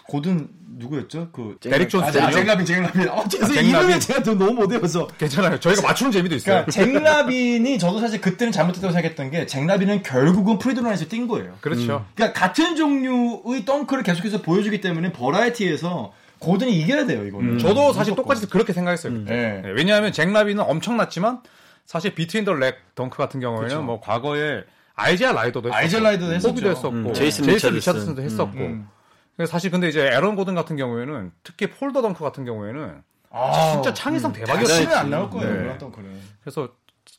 고든 0.08 0.48
누구였죠? 0.78 1.28
그 1.32 1.56
데릭 1.60 1.88
존스. 1.90 2.18
아, 2.18 2.30
잭 2.30 2.46
라빈 2.46 2.66
잭 2.66 2.83
라빈. 2.83 3.08
어, 3.08 3.28
죄송해요. 3.28 3.62
잭 3.62 3.66
라빈. 3.66 3.70
이름이 3.70 4.00
제가 4.00 4.22
또 4.22 4.34
너무 4.36 4.52
못 4.54 4.70
외워서. 4.72 5.06
괜찮아요. 5.18 5.60
저희가 5.60 5.82
맞추는 5.82 6.10
재미도 6.10 6.34
있어요. 6.34 6.64
그러니까 6.66 6.70
잭 6.72 7.15
라빈이 7.15 7.78
저도 7.78 8.00
사실 8.00 8.20
그때는 8.20 8.50
잘못했다고 8.52 8.92
생각했던 8.92 9.30
게 9.30 9.46
잭 9.46 9.65
라빈은 9.65 10.02
결국은 10.02 10.58
free 10.58 10.70
throw 10.70 10.84
line에서 10.84 11.06
뛴 11.08 11.28
거예요. 11.28 11.54
그렇죠. 11.60 12.06
그러니까 12.14 12.40
같은 12.40 12.74
종류의 12.74 13.64
덩크를 13.64 14.02
계속해서 14.02 14.42
보여주기 14.42 14.80
때문에 14.80 15.12
variety에서 15.12 16.14
고든이 16.40 16.72
이겨야 16.80 17.06
돼요, 17.06 17.24
이거는. 17.26 17.58
저도 17.58 17.92
사실 17.92 18.16
똑같이 18.16 18.48
그렇게 18.48 18.72
생각했어요. 18.72 19.12
그때. 19.12 19.32
네. 19.32 19.60
네, 19.62 19.70
왜냐하면 19.76 20.10
잭 20.12 20.30
라빈은 20.30 20.64
엄청났지만 20.64 21.40
사실 21.86 22.14
between 22.14 22.44
the 22.44 22.52
leg 22.54 22.94
덩크 22.94 23.16
같은 23.16 23.40
경우에는 23.40 23.84
뭐 23.84 24.00
과거에 24.00 24.64
아이재아 24.94 25.32
라이더도 25.32 25.68
했었고 25.68 25.76
아이재아 25.76 26.00
라이더도 26.00 26.32
했었죠. 26.34 26.68
했었고 26.68 26.88
음, 26.90 27.12
제이슨 27.14 27.44
제이슨 27.44 27.70
리차드슨. 27.70 27.72
리차드슨도 27.76 28.22
했었고 28.22 28.58
음. 28.58 28.88
그래서 29.36 29.50
사실 29.50 29.70
근데 29.70 29.88
이제 29.88 30.06
에런 30.06 30.36
고든 30.36 30.54
같은 30.54 30.76
경우에는 30.76 31.32
특히 31.42 31.68
폴더 31.70 32.02
덩크 32.02 32.22
같은 32.22 32.44
경우에는 32.44 33.02
아, 33.30 33.72
진짜 33.72 33.94
창의성 33.94 34.32
다시는 34.32 34.46
대박이었어요. 34.46 34.96
안 34.98 35.08
나올 35.10 35.30
거예요, 35.30 35.72
네. 35.72 35.78
덩크는. 35.78 36.20
그래서 36.42 36.68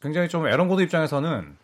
굉장히 0.02 0.28
좀 0.30 0.46
에런 0.48 0.68
고든 0.68 0.84
입장에서는 0.86 1.58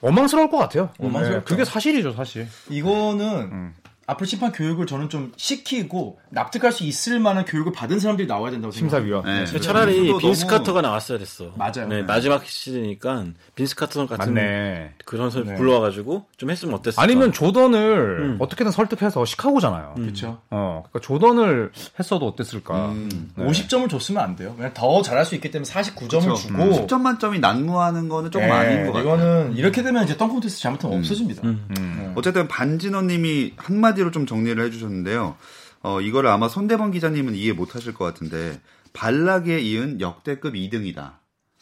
원망스러울 0.00 0.50
것 0.50 0.58
같아요. 0.58 0.90
원망스럽죠. 0.98 1.38
네, 1.40 1.44
그게 1.48 1.64
사실이죠, 1.64 2.12
사실. 2.12 2.46
이거는 2.68 3.24
음. 3.50 3.74
앞으로 4.06 4.26
심판 4.26 4.52
교육을 4.52 4.86
저는 4.86 5.08
좀 5.08 5.32
시키고 5.36 6.18
납득할 6.30 6.70
수 6.70 6.84
있을 6.84 7.18
만한 7.18 7.44
교육을 7.44 7.72
받은 7.72 7.98
사람들이 7.98 8.28
나와야 8.28 8.52
된다고 8.52 8.70
생각해요. 8.70 9.22
심사위원. 9.22 9.24
네. 9.24 9.44
근데 9.44 9.60
차라리 9.60 10.06
그거 10.06 10.18
빈스 10.18 10.46
카터가 10.46 10.80
나왔어야 10.80 11.18
됐어. 11.18 11.52
맞아요. 11.56 11.88
네, 11.88 11.96
네. 11.96 12.02
마지막 12.02 12.44
시즌이니까 12.44 13.24
빈스 13.56 13.74
카터 13.74 14.06
같은 14.06 14.34
맞네. 14.34 14.94
그런 15.04 15.30
선수 15.30 15.50
네. 15.50 15.56
불러와가지고 15.56 16.24
좀 16.36 16.50
했으면 16.50 16.74
어땠을까? 16.74 17.02
아니면 17.02 17.32
조던을 17.32 18.20
음. 18.20 18.36
어떻게든 18.38 18.70
설득해서 18.70 19.24
시카고잖아요. 19.24 19.94
그렇죠. 19.96 20.40
어, 20.50 20.84
그러니까 20.88 21.00
조던을 21.00 21.72
했어도 21.98 22.26
어땠을까. 22.28 22.90
음. 22.90 23.32
네. 23.34 23.44
50점을 23.44 23.88
줬으면 23.90 24.22
안 24.22 24.36
돼요. 24.36 24.54
그냥 24.56 24.72
더 24.72 25.02
잘할 25.02 25.24
수 25.24 25.34
있기 25.34 25.50
때문에 25.50 25.68
49점을 25.68 26.22
그렇죠. 26.22 26.36
주고 26.36 26.62
10점 26.62 27.00
만점이 27.00 27.40
난무하는 27.40 28.08
거는 28.08 28.30
조금 28.30 28.46
네, 28.46 28.52
아닌 28.52 28.86
것 28.86 28.92
같아요. 28.92 29.14
이거는 29.14 29.56
이렇게 29.56 29.82
되면 29.82 30.04
이제 30.04 30.16
덩크 30.16 30.34
콘테스트 30.34 30.62
잘못하면 30.62 30.98
없어집니다. 30.98 31.42
음. 31.44 32.12
어쨌든 32.14 32.46
반진호님이 32.48 33.54
한마디 33.56 33.95
로 34.02 34.10
좀 34.10 34.26
정리를 34.26 34.62
해주셨는데요. 34.64 35.36
어, 35.82 36.00
이거를 36.00 36.30
아마 36.30 36.48
손대범 36.48 36.90
기자님은 36.90 37.34
이해 37.34 37.52
못하실 37.52 37.94
것 37.94 38.04
같은데 38.04 38.60
발락에 38.92 39.60
이은 39.60 40.00
역대급 40.00 40.54
2등이다. 40.54 41.12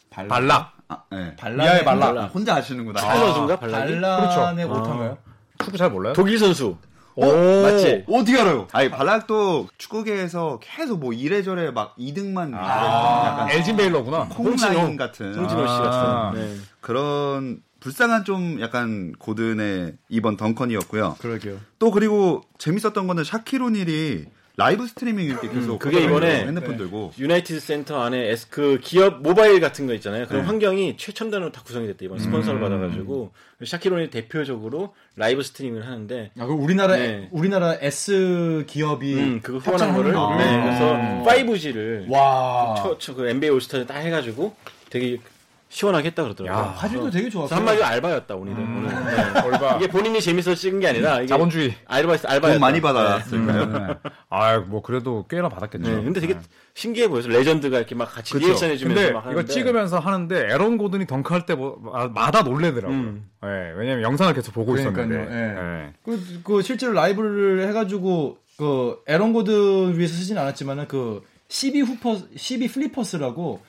발락. 0.09 0.73
아, 0.87 1.01
네. 1.11 1.35
발란의 1.35 1.83
아, 1.87 2.25
혼자 2.27 2.55
아시는구나. 2.55 3.01
타일러즈인가 3.01 3.55
발락이? 3.57 3.91
발란의 3.99 4.67
그렇죠. 4.67 4.79
못한가요? 4.79 5.17
축구 5.63 5.77
잘 5.77 5.89
몰라요? 5.89 6.13
독일 6.13 6.37
선수. 6.39 6.77
오, 7.17 7.25
맞지? 7.63 8.05
어떻게 8.09 8.39
알아요? 8.39 8.67
아니 8.73 8.89
발락도 8.89 9.69
축구계에서 9.77 10.59
계속 10.61 10.99
뭐 10.99 11.13
이래저래 11.13 11.71
막 11.71 11.95
2등만 11.97 12.53
아, 12.53 13.25
약간 13.27 13.49
엘진 13.51 13.77
베일러구나. 13.77 14.27
콩라인 14.29 14.97
같은 14.97 15.33
송진호 15.33 15.65
씨 15.65 15.73
아. 15.73 16.31
같은. 16.33 16.39
네. 16.41 16.55
그런 16.81 17.61
불쌍한 17.85 18.25
좀 18.25 18.59
약간 18.61 19.13
고든의 19.19 19.93
이번 20.09 20.37
덩컨이었고요. 20.37 21.17
그러게요. 21.19 21.59
또 21.77 21.91
그리고 21.91 22.41
재밌었던 22.57 23.05
거는 23.05 23.23
샤키로닐이 23.23 24.25
라이브 24.57 24.87
스트리밍 24.87 25.27
이렇게 25.27 25.47
계속 25.49 25.77
그게 25.77 25.97
하더라고요. 25.97 26.17
이번에 26.17 26.47
핸드폰 26.47 26.77
들고 26.77 27.13
유나이티드 27.19 27.59
센터 27.59 28.01
안에 28.01 28.31
S 28.31 28.47
그 28.49 28.79
기업 28.81 29.21
모바일 29.21 29.59
같은 29.59 29.85
거 29.85 29.93
있잖아요. 29.93 30.25
그런 30.25 30.41
네. 30.41 30.47
환경이 30.47 30.97
최첨단으로 30.97 31.51
다 31.51 31.61
구성이 31.63 31.85
됐대 31.85 32.05
이번 32.05 32.17
스폰서를 32.17 32.59
받아가지고 32.59 33.33
샤킬 33.63 33.88
오닐이 33.88 34.09
대표적으로 34.09 34.95
라이브 35.15 35.43
스트리밍을 35.43 35.85
하는데 35.85 36.31
아, 36.39 36.45
그 36.47 36.53
우리나라 36.53 36.95
네. 36.95 37.29
우리나라 37.31 37.75
S 37.79 38.63
기업이 38.65 39.13
음, 39.13 39.41
그거 39.43 39.59
후원한 39.59 39.93
거를 39.93 40.11
거를? 40.11 40.37
네, 40.37 40.55
아. 40.55 40.63
그래서 40.63 41.53
5G를 41.53 42.09
와. 42.09 42.73
저, 42.79 42.97
저, 42.97 43.13
그 43.13 43.27
NBA 43.27 43.51
올스타에 43.51 43.85
딱 43.85 43.99
해가지고 43.99 44.55
되게 44.89 45.19
시원하게 45.69 46.09
했다 46.09 46.23
그러더라고요. 46.23 46.63
야, 46.63 46.69
화질도 46.71 47.09
되게 47.09 47.29
좋았어요. 47.29 47.57
한마디로 47.57 47.83
알바였다 47.85 48.35
오늘은. 48.35 48.57
오늘. 48.77 48.89
네. 48.89 49.75
이게 49.77 49.87
본인이 49.87 50.21
재밌어서 50.21 50.55
찍은 50.55 50.79
게 50.79 50.87
아니라 50.87 51.17
이게 51.17 51.27
자본주의. 51.27 51.73
알바 51.85 52.17
알바였다. 52.23 52.51
돈 52.51 52.59
많이 52.59 52.79
받았을까요? 52.81 53.65
네. 53.65 54.09
아, 54.29 54.57
뭐 54.59 54.81
그래도 54.81 55.25
꽤나 55.27 55.49
받았겠죠. 55.49 55.89
네, 55.89 56.03
근데 56.03 56.19
되게 56.21 56.37
신기해 56.75 57.07
보여서 57.07 57.29
legend가 57.29 57.77
이렇게 57.77 57.95
막 57.95 58.05
같이 58.05 58.33
그쵸. 58.33 58.45
리액션 58.45 58.69
해주면서 58.69 59.01
근데 59.01 59.13
막 59.13 59.21
이거 59.21 59.29
하는데 59.31 59.51
찍으면서 59.53 59.99
하는데 59.99 60.39
에런 60.49 60.77
고든이 60.77 61.07
덩크할 61.07 61.45
때마다 61.45 62.43
놀래더라고요. 62.43 62.97
음. 62.97 63.29
예, 63.43 63.73
왜냐면 63.75 64.03
영상을 64.03 64.33
계속 64.33 64.53
보고 64.53 64.73
그러니까요, 64.73 65.05
있었는데. 65.05 65.35
예. 65.35 65.85
예. 65.87 65.93
그, 66.03 66.41
그 66.43 66.61
실제로 66.61 66.93
라이브를 66.93 67.67
해가지고 67.69 68.37
그 68.57 68.99
에런 69.07 69.33
고든 69.33 69.97
위해서 69.97 70.13
쓰진 70.15 70.37
않았지만은 70.37 70.87
그 70.87 71.21
CB 71.49 71.81
후퍼 71.81 72.17
CB 72.35 72.69
플리퍼스라고 72.69 73.61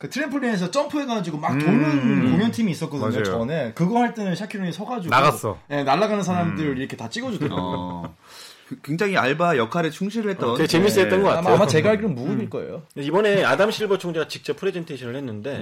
그 0.00 0.08
트램폴린에서 0.08 0.70
점프해가지고 0.70 1.36
막 1.36 1.58
도는 1.58 2.30
공연팀이 2.32 2.72
있었거든요 2.72 3.10
맞아요. 3.10 3.22
전에 3.24 3.72
그거 3.74 3.98
할 4.00 4.14
때는 4.14 4.34
샤킬 4.34 4.55
오닐이 4.55 4.72
서가지고 4.72 5.10
나갔어. 5.14 5.58
네, 5.68 5.84
날아가는 5.84 6.22
사람들 6.22 6.78
이렇게 6.78 6.96
다 6.96 7.10
찍어주더라고요. 7.10 7.60
어, 7.62 8.16
그- 8.66 8.80
굉장히 8.82 9.18
알바 9.18 9.58
역할에 9.58 9.90
충실을 9.90 10.30
했던 10.30 10.56
되게 10.56 10.66
재밌어 10.66 11.02
했던 11.02 11.20
것 11.22 11.28
아마, 11.28 11.36
같아요. 11.42 11.54
아마 11.54 11.66
제가 11.66 11.90
알기로는 11.90 12.14
무급일 12.16 12.48
거예요. 12.48 12.82
이번에 12.96 13.44
아담 13.44 13.70
실버 13.70 13.98
총재가 13.98 14.26
직접 14.28 14.56
프레젠테이션을 14.56 15.16
했는데 15.16 15.58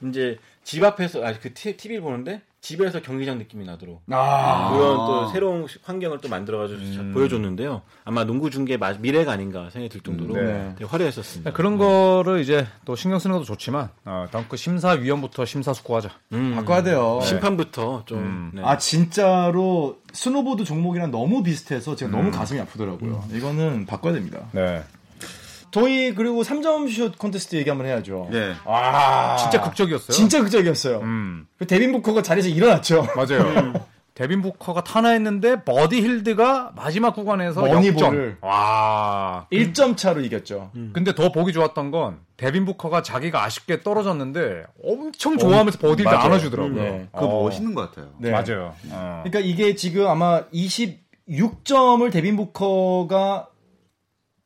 네. 0.00 0.08
이제 0.08 0.38
집 0.62 0.84
앞에서 0.84 1.24
아 1.26 1.32
그 1.42 1.52
TV를 1.52 2.02
보는데 2.02 2.40
집에서 2.62 3.02
경기장 3.02 3.38
느낌이 3.38 3.64
나도록 3.64 4.02
아. 4.10 4.70
그런 4.72 4.96
또 4.96 5.26
새로운 5.32 5.66
환경을 5.82 6.18
또 6.20 6.28
만들어가지고 6.28 6.80
음. 6.80 7.10
보여줬는데요. 7.12 7.82
아마 8.04 8.22
농구 8.24 8.50
중계 8.50 8.76
마- 8.76 8.92
미래가 8.92 9.32
아닌가 9.32 9.68
생각이 9.70 9.88
들 9.88 10.00
정도로 10.00 10.34
네. 10.40 10.72
되게 10.78 10.84
화려했었습니다. 10.84 11.52
그런 11.52 11.76
거를 11.76 12.40
이제 12.40 12.64
또 12.84 12.94
신경 12.94 13.18
쓰는 13.18 13.34
것도 13.34 13.44
좋지만 13.44 13.88
어, 14.04 14.26
덩크 14.30 14.56
심사위원부터 14.56 15.44
심사숙고하자. 15.44 16.10
음. 16.34 16.52
바꿔야 16.54 16.84
돼요. 16.84 17.18
심판부터 17.24 18.04
좀 18.06 18.18
음. 18.20 18.50
네. 18.54 18.62
아 18.64 18.78
진짜로 18.78 19.98
스노보드 20.12 20.62
종목이랑 20.62 21.10
너무 21.10 21.42
비슷해서 21.42 21.96
제가 21.96 22.16
너무 22.16 22.30
가슴이 22.30 22.60
아프더라고요. 22.60 23.24
이거는 23.32 23.86
바꿔야 23.86 24.12
됩니다. 24.12 24.38
네. 24.52 24.84
저희 25.72 26.14
그리고 26.14 26.42
3점 26.42 26.88
슛 26.92 27.18
콘테스트 27.18 27.56
얘기 27.56 27.68
한번 27.70 27.86
해야죠. 27.88 28.28
예. 28.32 28.52
아 28.64 29.36
진짜 29.36 29.60
극적이었어요. 29.60 30.12
진짜 30.12 30.40
극적이었어요. 30.40 31.00
음. 31.00 31.46
그 31.58 31.66
데빈 31.66 31.90
부커가 31.92 32.22
자리에서 32.22 32.48
일어났죠. 32.48 33.06
맞아요. 33.16 33.72
데빈 34.14 34.42
부커가 34.42 34.84
타나 34.84 35.05
했는데 35.05 35.64
버디 35.64 36.02
힐드가 36.02 36.72
마지막 36.76 37.14
구간에서 37.14 37.62
money 37.62 37.73
ball을. 37.73 37.92
역전. 37.92 38.36
와. 38.42 39.46
1점 39.50 39.96
차로 39.96 40.20
이겼죠. 40.20 40.70
근데 40.92 41.14
더 41.14 41.32
보기 41.32 41.54
좋았던 41.54 41.90
건 41.90 42.18
데빈 42.36 42.66
부커가 42.66 43.02
자기가 43.02 43.42
아쉽게 43.42 43.80
떨어졌는데 43.82 44.64
엄청 44.84 45.38
좋아하면서 45.38 45.78
버디를 45.78 46.12
맞아요. 46.12 46.24
안아주더라고요. 46.26 46.74
네. 46.82 47.08
그거 47.10 47.26
어. 47.26 47.42
멋있는 47.44 47.74
것 47.74 47.90
같아요. 47.90 48.12
네. 48.18 48.30
맞아요. 48.30 48.74
어. 48.90 49.22
그러니까 49.24 49.40
이게 49.40 49.74
지금 49.74 50.06
아마 50.06 50.42
26점을 50.52 52.12
데빈 52.12 52.36
부커가 52.36 53.48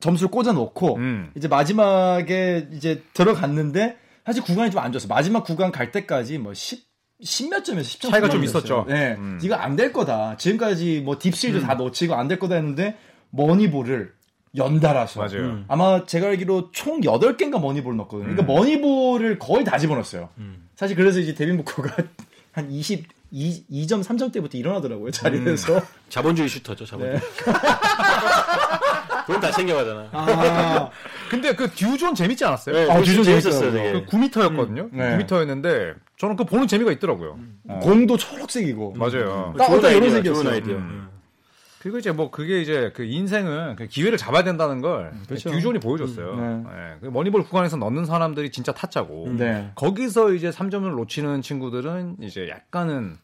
점수를 0.01 0.31
꽂아 0.31 0.53
놓고 0.53 0.97
음. 0.97 1.31
이제 1.37 1.49
마지막에 1.49 2.69
이제 2.73 3.03
들어갔는데 3.15 3.97
사실 4.25 4.43
구간이 4.43 4.71
좀 4.71 4.83
안 4.83 4.93
좋았어. 4.93 5.09
마지막 5.09 5.45
구간 5.45 5.73
갈 5.73 5.91
때까지 5.93 6.39
뭐 6.39 6.53
10, 6.53 6.85
10몇 7.23 7.65
점에서 7.65 7.89
10점 7.99 8.11
차이가 8.11 8.29
좀. 8.29 8.45
있었죠. 8.45 8.85
네. 8.89 9.15
음. 9.19 9.39
이거 9.43 9.55
안 9.55 9.77
될 9.77 9.93
거다. 9.93 10.37
지금까지 10.37 11.01
뭐 11.05 11.19
딥실도 11.19 11.61
다 11.61 11.75
놓치고 11.75 12.15
안 12.15 12.29
될 12.29 12.39
거다 12.39 12.57
했는데 12.57 12.97
머니볼을 13.31 14.13
연달아서 14.57 15.21
맞아요. 15.21 15.41
음. 15.43 15.65
아마 15.69 16.05
제가 16.05 16.29
알기로 16.29 16.71
총 16.73 17.01
8개인가 17.01 17.61
머니볼 17.61 17.97
넣었거든요. 17.97 18.35
그러니까 18.35 18.43
머니볼을 18.53 19.39
거의 19.39 19.65
다 19.65 19.79
집어넣었어요. 19.79 20.29
사실 20.75 20.97
그래서 20.97 21.21
이제 21.21 21.35
데빈 21.35 21.57
부커가 21.59 21.95
한 22.53 22.71
20, 22.71 23.07
2, 23.31 23.65
2점, 23.87 24.03
3점 24.03 24.33
때부터 24.33 24.57
일어나더라고요. 24.57 25.11
자리에서. 25.11 25.83
자본주의 26.09 26.49
슈터죠. 26.49 26.87
자본주의. 26.87 27.21
그 27.21 27.51
건다 29.27 29.51
챙겨가잖아. 29.51 30.09
아, 30.13 30.91
근데 31.29 31.55
그 31.55 31.69
Dew 31.71 31.90
Zone 31.90 32.15
재밌지 32.15 32.45
않았어요? 32.45 32.75
네, 32.75 32.91
아, 32.91 32.97
아, 32.97 33.03
Dew 33.03 33.12
Zone 33.12 33.25
재밌었어요. 33.25 33.73
되게. 33.73 33.93
그 33.93 34.07
9m였거든요. 34.07 34.89
네. 34.93 35.19
9m였는데 35.19 35.95
저는 36.17 36.37
그 36.37 36.45
보는 36.45 36.67
재미가 36.69 36.93
있더라고요. 36.93 37.39
공도 37.83 38.17
초록색이고. 38.17 38.95
맞아요. 38.97 39.55
딱 39.59 39.67
좋은 39.67 39.79
어떤 39.79 39.91
이런 39.91 40.05
아이디어, 40.15 40.35
색이었어요. 40.35 40.77
음. 40.77 41.09
그리고 41.87 41.99
이제 41.99 42.11
뭐 42.11 42.33
그게 42.33 42.61
이제 42.63 42.91
그 42.97 43.05
인생은 43.05 43.77
그 43.77 43.87
기회를 43.87 44.19
잡아야 44.19 44.43
된다는 44.43 44.81
걸 44.81 45.13
그렇죠. 45.29 45.51
Dew 45.53 45.63
Zone이 45.63 45.79
보여줬어요. 45.79 46.33
음, 46.33 46.67
예, 46.69 46.99
그 47.01 47.07
money 47.07 47.28
ball 47.28 47.45
구간에서 47.45 47.77
넣는 47.77 48.07
사람들이 48.07 48.51
진짜 48.51 48.73
타짜고 48.73 49.29
네. 49.37 49.71
거기서 49.77 50.33
이제 50.33 50.51
3점을 50.51 50.83
놓치는 50.97 51.43
친구들은 51.43 52.17
이제 52.23 52.49
약간은 52.49 53.17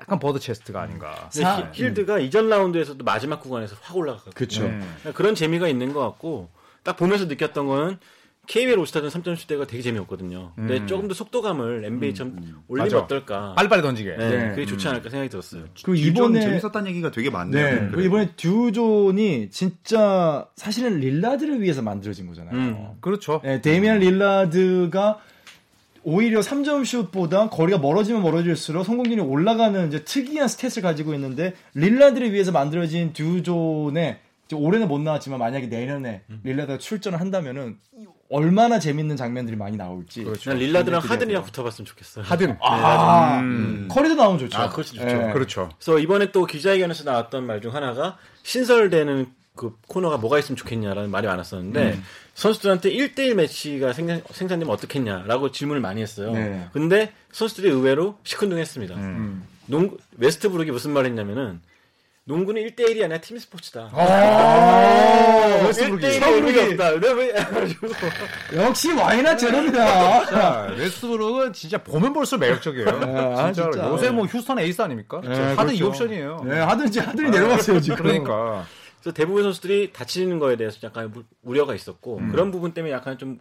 약간 0.00 0.18
bird 0.18 0.38
chest가 0.38 0.82
아닌가. 0.82 1.28
근데 1.32 1.42
사- 1.42 1.70
히- 1.72 1.84
힐드가 1.84 2.18
이전 2.18 2.48
라운드에서도 2.48 3.02
마지막 3.04 3.40
구간에서 3.40 3.76
확 3.80 3.96
올라갔거든요. 3.96 4.34
그쵸. 4.34 4.64
음. 4.66 4.82
그런 5.14 5.34
재미가 5.34 5.68
있는 5.68 5.92
것 5.92 6.00
같고 6.00 6.50
딱 6.82 6.96
보면서 6.96 7.24
느꼈던 7.24 7.66
거는 7.66 7.98
KBL 8.46 8.78
올스타전 8.78 9.10
3점 9.10 9.34
슛 9.36 9.48
대회가 9.48 9.66
되게 9.66 9.82
재미없거든요. 9.82 10.52
근데 10.54 10.76
음. 10.78 10.86
조금 10.86 11.08
더 11.08 11.14
속도감을 11.14 11.84
NBA처럼 11.84 12.36
올리면 12.68 12.86
맞아. 12.92 12.98
어떨까? 12.98 13.54
빨리빨리 13.56 13.82
던지게. 13.82 14.16
네, 14.16 14.28
네. 14.30 14.48
그게 14.50 14.66
좋지 14.66 14.86
않을까 14.86 15.10
생각이 15.10 15.28
들었어요. 15.30 15.64
그리고 15.82 15.94
이번에 15.96 16.38
이번에 16.38 16.40
재밌었다는 16.40 16.88
얘기가 16.90 17.10
되게 17.10 17.28
많네요. 17.30 17.64
네. 17.64 17.88
그리고 17.90 18.00
이번에 18.02 18.30
Dew 18.36 18.79
Zone이 18.79 19.50
진짜 19.50 20.46
사실은 20.54 21.00
릴라드를 21.00 21.60
위해서 21.60 21.82
만들어진 21.82 22.28
거잖아요. 22.28 22.54
음. 22.54 22.88
그렇죠. 23.00 23.40
네, 23.42 23.60
데미안 23.60 23.98
릴라드가 23.98 25.18
오히려 26.08 26.38
3점 26.38 26.84
슛보다 26.84 27.50
거리가 27.50 27.78
멀어지면 27.78 28.22
멀어질수록 28.22 28.86
성공률이 28.86 29.20
올라가는 29.22 29.88
이제 29.88 30.04
특이한 30.04 30.46
스탯을 30.46 30.80
가지고 30.80 31.12
있는데 31.14 31.54
릴라드를 31.74 32.32
위해서 32.32 32.52
만들어진 32.52 33.12
듀존에 33.12 34.20
올해는 34.54 34.86
못 34.86 35.00
나왔지만 35.00 35.40
만약에 35.40 35.66
내년에 35.66 36.22
릴라드가 36.44 36.78
출전을 36.78 37.18
한다면은 37.20 37.78
얼마나 38.30 38.78
재밌는 38.78 39.16
장면들이 39.16 39.56
많이 39.56 39.76
나올지. 39.76 40.22
그렇죠. 40.22 40.50
난 40.50 40.60
릴라드랑 40.60 41.00
하든이랑. 41.00 41.42
붙어봤으면 41.42 41.86
좋겠어요. 41.86 42.24
하든. 42.24 42.56
아, 42.60 43.40
음. 43.40 43.88
커리도 43.90 44.14
나오면 44.14 44.38
좋죠. 44.38 44.58
아, 44.58 44.68
그렇죠. 44.70 45.04
네. 45.04 45.32
그렇죠. 45.32 45.70
그래서 45.76 45.98
이번에 45.98 46.30
또 46.30 46.46
기자회견에서 46.46 47.02
나왔던 47.02 47.44
말 47.44 47.60
중 47.60 47.74
하나가 47.74 48.16
신설되는 48.44 49.26
그 49.56 49.74
코너가 49.88 50.18
뭐가 50.18 50.38
있으면 50.38 50.56
좋겠냐라는 50.56 51.10
말이 51.10 51.26
많았었는데 51.26 51.92
음. 51.94 52.04
선수들한테 52.34 52.90
1대1 52.90 53.34
매치가 53.34 53.92
생산, 53.92 54.22
생산되면 54.30 54.72
어떻겠냐라고 54.72 55.50
질문을 55.50 55.80
많이 55.80 56.02
했어요. 56.02 56.32
네. 56.32 56.68
근데 56.72 57.12
선수들이 57.32 57.70
의외로 57.70 58.18
시큰둥했습니다. 58.24 58.94
음. 58.94 59.46
농구, 59.66 59.96
웨스트브룩이 60.18 60.70
무슨 60.70 60.92
말 60.92 61.06
했냐면은 61.06 61.60
농구는 62.28 62.60
1대1이 62.62 63.04
아니라 63.04 63.18
팀 63.20 63.38
스포츠다. 63.38 63.88
아, 63.92 65.68
1대1이 65.70 66.32
의미가 66.34 66.64
없다. 66.64 66.98
그래가지고 66.98 67.86
역시 68.54 68.92
Why 68.92 69.14
Not 69.14 69.36
Zero입니다. 69.36 70.26
자, 70.26 70.74
웨스트브룩은 70.76 71.52
진짜 71.52 71.78
보면 71.78 72.12
볼수록 72.12 72.40
매력적이에요. 72.40 72.88
아, 72.88 73.44
진짜로. 73.44 73.72
진짜. 73.72 73.88
요새 73.88 74.10
뭐 74.10 74.26
휴스턴 74.26 74.58
에이스 74.58 74.82
아닙니까? 74.82 75.20
네, 75.24 75.52
이 75.52 75.56
그렇죠. 75.56 75.86
옵션이에요. 75.86 76.44
네, 76.46 76.58
하든지 76.58 76.98
하든이 76.98 77.30
내려갔어요, 77.30 77.80
지금. 77.80 77.96
그러니까. 77.96 78.66
그래서 79.00 79.14
대부분 79.14 79.42
선수들이 79.44 79.92
다치는 79.92 80.38
거에 80.38 80.56
대해서 80.56 80.78
약간 80.82 81.12
우- 81.14 81.24
우려가 81.42 81.74
있었고 81.74 82.18
음. 82.18 82.30
그런 82.30 82.50
부분 82.50 82.72
때문에 82.72 82.92
약간 82.92 83.18
좀 83.18 83.38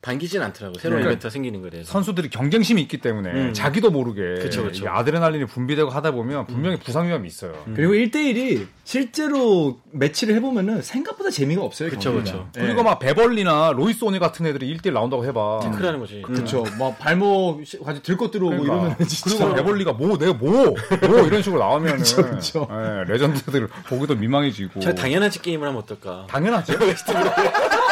반기진 0.00 0.40
않더라고요. 0.42 0.78
새로운 0.78 1.00
그러니까 1.00 1.10
이벤트가 1.10 1.30
생기는 1.30 1.60
거에 1.60 1.70
대해서. 1.70 1.90
선수들이 1.90 2.30
경쟁심이 2.30 2.80
있기 2.82 2.98
때문에 2.98 3.30
음. 3.30 3.52
자기도 3.52 3.90
모르게 3.90 4.40
그쵸, 4.40 4.62
그쵸. 4.62 4.84
이 4.84 4.88
아드레날린이 4.88 5.44
분비되고 5.46 5.90
하다 5.90 6.12
보면 6.12 6.46
분명히 6.46 6.78
부상 6.78 7.08
위험이 7.08 7.26
있어요. 7.26 7.52
그리고 7.74 7.94
1대1이 7.94 8.66
실제로 8.84 9.80
매치를 9.90 10.36
해보면은 10.36 10.82
생각보다 10.82 11.30
재미가 11.30 11.62
없어요. 11.62 11.90
그쵸. 11.90 12.14
그쵸. 12.14 12.48
네. 12.54 12.62
그리고 12.62 12.84
막 12.84 13.00
베벌리나 13.00 13.72
로이스 13.74 14.04
오니 14.04 14.20
같은 14.20 14.46
애들이 14.46 14.72
1대1 14.76 14.92
나온다고 14.92 15.24
해봐. 15.26 15.60
태클하는 15.64 15.98
거지. 15.98 16.22
그쵸. 16.22 16.64
막 16.78 16.96
발목 17.00 17.66
시- 17.66 17.80
가지고 17.80 18.02
들것 18.04 18.30
들어오고 18.30 18.56
그러니까. 18.62 18.74
이러면 18.76 18.98
진짜. 19.08 19.36
그리고 19.36 19.54
베벌리가 19.56 19.92
뭐 19.94 20.16
내가 20.16 20.32
뭐, 20.32 20.74
뭐 21.08 21.26
이런 21.26 21.42
식으로 21.42 21.60
나오면은 21.60 21.98
그쵸, 21.98 22.22
그쵸. 22.22 22.68
예, 22.70 23.10
레전드들 23.12 23.66
보기도 23.88 24.14
민망해지고. 24.14 24.78
저 24.78 24.94
당연한 24.94 25.28
게임을 25.30 25.66
하면 25.66 25.82
어떨까? 25.82 26.26
당연하죠. 26.30 26.74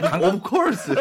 차라리 0.02 0.20
강, 0.20 0.22
Of 0.22 0.40
course. 0.48 0.94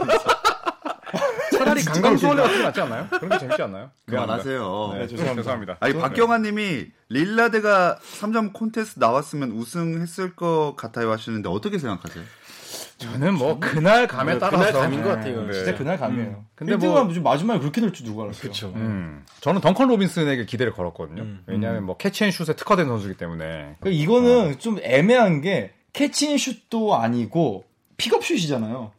차라리 1.58 1.84
강강수원에 1.84 2.42
같은 2.42 2.58
게 2.58 2.64
낫지 2.64 2.82
않나요? 2.82 3.08
그런 3.10 3.30
게 3.30 3.38
재밌지 3.40 3.62
않나요? 3.62 3.92
그만하세요. 4.08 4.90
네, 4.94 5.00
네, 5.00 5.08
죄송합니다. 5.08 5.42
죄송합니다. 5.42 5.78
아니 5.80 5.94
박경환님이 5.94 6.86
릴라드가 7.10 8.00
3점 8.20 8.54
콘테스트 8.54 9.00
나왔으면 9.00 9.52
우승했을 9.52 10.36
것 10.36 10.74
같아요 10.76 11.12
하시는데 11.12 11.50
어떻게 11.50 11.78
생각하세요? 11.78 12.24
저는 12.98 13.34
뭐 13.36 13.60
그날 13.60 14.08
감에 14.08 14.34
네, 14.34 14.40
따라서 14.40 14.58
그날 14.58 14.74
감인 14.74 15.04
것 15.04 15.10
같아요, 15.10 15.34
이건. 15.42 15.52
진짜 15.52 15.76
그날 15.76 15.98
감이에요. 15.98 16.46
근데 16.56 16.74
근데 16.74 16.88
뭐- 16.88 17.04
뭐 17.04 17.22
마지막에 17.22 17.60
그렇게 17.60 17.82
넣을 17.82 17.92
줄 17.94 18.06
누가 18.06 18.24
알았어요. 18.24 18.42
그쵸. 18.42 18.72
음, 18.76 19.26
저는 19.42 19.62
덩컨 19.62 19.90
로빈슨에게 19.90 20.46
기대를 20.46 20.74
걸었거든요. 20.74 21.22
음. 21.24 21.44
왜냐하면 21.46 21.84
뭐 21.86 21.98
catch 21.98 22.18
and 22.18 22.31
shoot에 22.31 22.56
특화된 22.56 22.88
선수이기 22.88 23.18
때문에. 23.18 23.76
그러니까 23.80 23.90
이거는 23.90 24.60
좀 24.60 24.80
애매한 24.82 25.42
게 25.42 25.74
catch 25.94 26.28
and 26.28 26.48
shoot도 26.48 26.96
아니고 26.96 27.66
픽업슛이잖아요. 27.98 28.92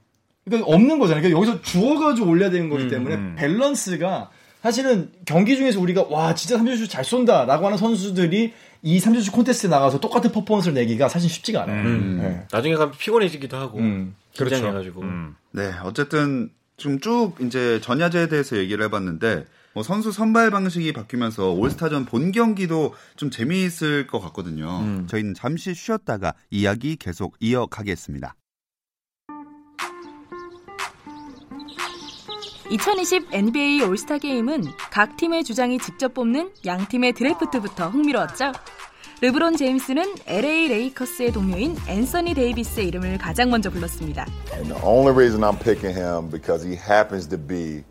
그러니까 0.45 0.71
없는 0.73 0.99
거잖아요. 0.99 1.23
그러니까 1.23 1.39
여기서 1.39 1.63
주워가지고 1.63 2.29
올려야 2.29 2.51
되는 2.51 2.69
거기 2.69 2.85
음, 2.85 2.91
때문에 2.91 3.15
음. 3.15 3.35
밸런스가 3.39 4.31
사실은 4.63 5.11
경기 5.25 5.57
중에서 5.57 5.81
우리가 5.81 6.07
와 6.09 6.35
진짜 6.35 6.57
3점슛 6.57 6.89
잘 6.89 7.05
쏜다라고 7.05 7.67
하는 7.67 7.79
선수들이 7.79 8.53
이 8.83 8.99
3점슛 8.99 9.33
콘테스트에 9.33 9.71
나가서 9.71 10.01
똑같은 10.01 10.33
퍼포먼스를 10.33 10.75
내기가 10.75 11.09
사실 11.09 11.31
쉽지가 11.31 11.63
않아요. 11.63 11.83
음. 11.83 12.19
네. 12.21 12.47
나중에 12.51 12.75
가면 12.75 12.95
피곤해지기도 12.97 13.57
하고 13.57 13.79
음. 13.79 14.15
긴장해가지고. 14.33 15.03
음. 15.03 15.37
네, 15.53 15.71
어쨌든 15.85 16.51
지금 16.77 17.01
쭉 17.01 17.35
이제 17.41 17.81
전야제에 17.83 18.29
대해서 18.29 18.57
얘기를 18.57 18.85
해봤는데 18.85 19.45
뭐 19.75 19.83
선수 19.83 20.13
선발 20.13 20.51
방식이 20.51 20.93
바뀌면서 20.93 21.53
올스타전 21.53 22.05
본 22.05 22.33
경기도 22.33 22.95
좀 23.17 23.31
재미있을 23.31 24.07
것 24.07 24.21
같거든요. 24.21 25.05
저희는 25.09 25.35
잠시 25.35 25.75
쉬었다가 25.75 26.35
이야기 26.51 26.97
계속 26.97 27.37
이어가겠습니다. 27.41 28.35
2020 32.71 33.27
NBA 33.33 33.83
올스타 33.83 34.19
게임은 34.19 34.65
각 34.91 35.17
팀의 35.17 35.45
주장이 35.45 35.79
직접 35.79 36.15
뽑는 36.15 36.51
양 36.67 36.87
팀의 36.89 37.13
드래프트부터 37.13 37.89
흥미로웠죠. 37.89 38.53
르브론 39.21 39.57
제임스는 39.57 40.03
LA 40.27 40.69
레이커스의 40.69 41.33
동료인 41.33 41.77
앤서니 41.87 42.35
데이비스의 42.35 42.89
이름을 42.89 43.19
가장 43.19 43.51
먼저 43.51 43.71
불렀습니다. 43.71 44.27
And 44.55 44.67
the 44.73 44.81
only 44.85 45.13
reason 45.15 45.43
I'm 45.45 45.59
picking 45.59 45.95
him 45.95 46.29
because 46.31 46.67
he 46.67 46.75
happens 46.75 47.29
to 47.29 47.39
be 47.39 47.85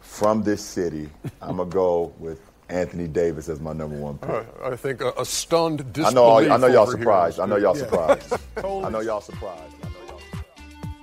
from 0.00 0.44
this 0.44 0.62
city. 0.62 1.08
I'm 1.42 1.56
gonna 1.56 1.68
go 1.68 2.12
with 2.20 2.38
Anthony 2.68 3.08
Davis 3.08 3.48
as 3.50 3.60
my 3.60 3.72
number 3.72 3.96
one 3.98 4.18
pick. 4.18 4.46
I 4.62 4.76
think 4.76 5.00
a, 5.02 5.12
a 5.18 5.24
stunned 5.24 5.80
I 5.80 5.92
disbelief. 5.92 6.14
know, 6.14 6.54
I 6.54 6.56
know 6.56 6.68
y'all 6.68 6.86
surprised. 6.86 7.36
is 7.36 7.40
I 7.40 7.46
know 7.46 7.56
y'all 7.56 7.74
surprised. 7.74 8.32
I 8.56 8.88
know 8.90 9.00
y'all 9.00 9.20
surprised. 9.20 9.74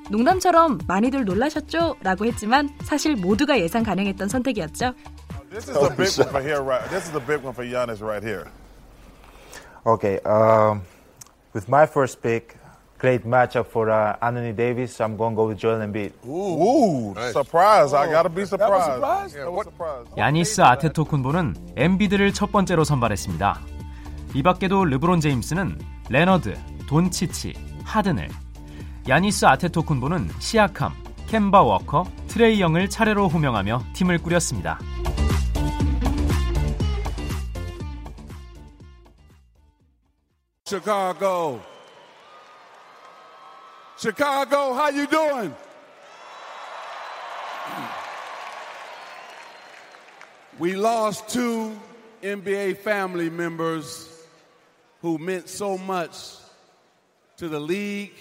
농담처럼 0.10 0.80
많이들 0.88 1.26
놀라셨죠? 1.26 1.98
라고 2.02 2.26
했지만 2.26 2.70
사실 2.84 3.16
모두가 3.16 3.60
예상 3.60 3.84
가능했던 3.84 4.30
선택이었죠. 4.30 4.94
This 5.50 5.70
is 5.70 5.78
a 5.78 5.90
big 5.90 6.18
one 6.18 6.30
for 6.30 6.42
here, 6.42 6.62
right? 6.62 6.90
This 6.90 7.08
is 7.08 7.16
a 7.16 7.26
big 7.26 7.44
one 7.44 7.54
for 7.54 7.66
Giannis 7.66 8.02
right 8.02 8.24
here. 8.24 8.46
Okay, 9.86 10.20
um, 10.26 10.82
with 11.54 11.70
my 11.70 11.86
first 11.86 12.22
pick, 12.22 12.58
great 13.00 13.26
matchup 13.26 13.68
for 13.68 13.90
uh, 13.90 14.18
Anthony 14.22 14.52
Davis. 14.52 15.00
I'm 15.00 15.16
going 15.16 15.34
to 15.34 15.36
go 15.38 15.48
with 15.48 15.58
Joel 15.58 15.80
Embiid. 15.80 16.12
Ooh, 16.28 17.16
surprise! 17.32 17.94
I 17.94 18.12
gotta 18.12 18.28
be 18.30 18.44
surprised. 18.46 19.00
surprise? 19.00 19.36
Yeah, 19.36 19.48
what 19.48 19.66
surprise? 19.66 20.06
야니스 20.18 20.62
아테토쿤보는 20.62 21.74
엠비드를 21.78 22.34
첫 22.34 22.52
번째로 22.52 22.84
선발했습니다. 22.84 23.62
이 24.36 24.44
밖에도 24.44 24.84
르브론 24.84 25.22
제임스는 25.22 25.80
레너드, 26.10 26.54
돈치치, 26.88 27.54
하든을, 27.86 28.28
야니스 29.08 29.46
아테토쿤보는 29.46 30.30
시아캄, 30.40 30.92
캔바 31.28 31.62
워커, 31.62 32.12
트레이 32.28 32.60
영을 32.60 32.90
차례로 32.90 33.30
호명하며 33.30 33.86
팀을 33.94 34.18
꾸렸습니다. 34.18 34.80
Chicago. 40.66 41.62
Chicago, 43.98 44.74
how 44.74 44.90
you 44.90 45.08
doing? 45.08 45.56
We 50.60 50.74
lost 50.76 51.30
two 51.30 51.72
NBA 52.22 52.80
family 52.80 53.30
members 53.30 54.10
who 55.02 55.18
meant 55.18 55.48
so 55.48 55.78
much 55.78 56.36
to 57.38 57.48
the 57.48 57.60
league, 57.60 58.12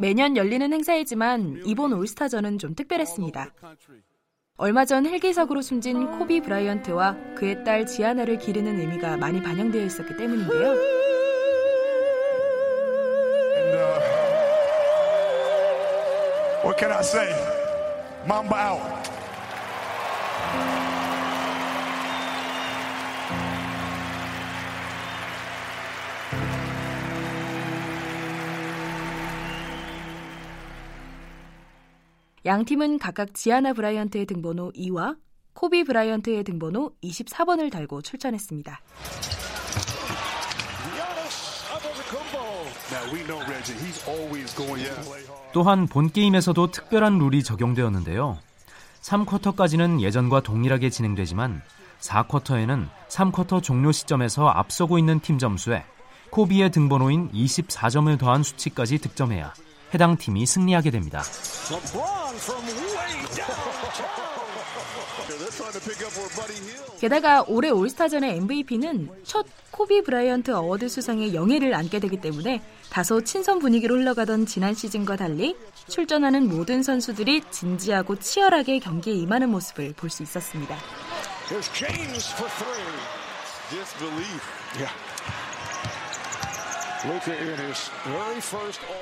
매년 0.00 0.36
열리는 0.36 0.72
행사이지만 0.72 1.62
이번 1.64 1.92
올스타전은 1.92 2.58
좀 2.58 2.74
특별했습니다. 2.74 3.52
얼마 4.56 4.84
전 4.84 5.06
헬기석으로 5.06 5.62
숨진 5.62 6.18
코비 6.18 6.40
브라이언트와 6.40 7.34
그의 7.34 7.64
딸 7.64 7.86
지아나를 7.86 8.38
기르는 8.38 8.78
의미가 8.80 9.16
많이 9.16 9.42
반영되어 9.42 9.84
있었기 9.84 10.16
때문인데요. 10.16 11.04
Can 16.76 16.90
양 32.46 32.66
팀은 32.66 32.98
각각 32.98 33.32
지아나 33.32 33.72
브라이언트의 33.72 34.26
등번호 34.26 34.70
2와 34.72 35.16
코비 35.54 35.82
브라이언트의 35.84 36.44
등번호 36.44 36.92
24번을 37.02 37.72
달고 37.72 38.02
출전했습니다. 38.02 38.80
또한 45.52 45.86
본 45.86 46.10
게임에서도 46.10 46.70
특별한 46.70 47.18
룰이 47.18 47.42
적용되었는데요. 47.42 48.38
3쿼터까지는 49.00 50.02
예전과 50.02 50.42
동일하게 50.42 50.90
진행되지만 50.90 51.62
4쿼터에는 52.00 52.88
3쿼터 53.08 53.62
종료 53.62 53.90
시점에서 53.90 54.48
앞서고 54.48 54.98
있는 54.98 55.20
팀 55.20 55.38
점수에 55.38 55.84
코비의 56.28 56.70
등번호인 56.72 57.30
24점을 57.32 58.18
더한 58.18 58.42
수치까지 58.42 58.98
득점해야 58.98 59.54
해당 59.94 60.16
팀이 60.16 60.44
승리하게 60.44 60.90
됩니다. 60.90 61.22
게다가 67.00 67.44
올해 67.46 67.70
올스타전의 67.70 68.36
MVP는 68.36 69.08
첫 69.24 69.46
코비 69.70 70.02
브라이언트 70.02 70.50
award 70.52 70.88
수상의 70.88 71.34
영예를 71.34 71.74
안게 71.74 72.00
되기 72.00 72.20
때문에 72.20 72.62
다소 72.90 73.22
친선 73.22 73.58
분위기로 73.60 73.96
흘러가던 73.96 74.46
지난 74.46 74.74
시즌과 74.74 75.16
달리 75.16 75.56
출전하는 75.88 76.48
모든 76.48 76.82
선수들이 76.82 77.42
진지하고 77.50 78.16
치열하게 78.16 78.80
경기에 78.80 79.14
임하는 79.14 79.50
모습을 79.50 79.94
볼 79.96 80.10
수 80.10 80.22
있었습니다. 80.22 80.76
Here's 81.48 81.70
James 81.72 82.32
for 82.34 82.50
three. 82.56 82.84
Disbelief. 83.70 84.42
Yeah. 84.78 84.90
Luka 84.92 85.02
in 85.86 86.02
his 86.04 86.18
very 86.18 86.22
first 86.24 86.84
all 86.84 86.93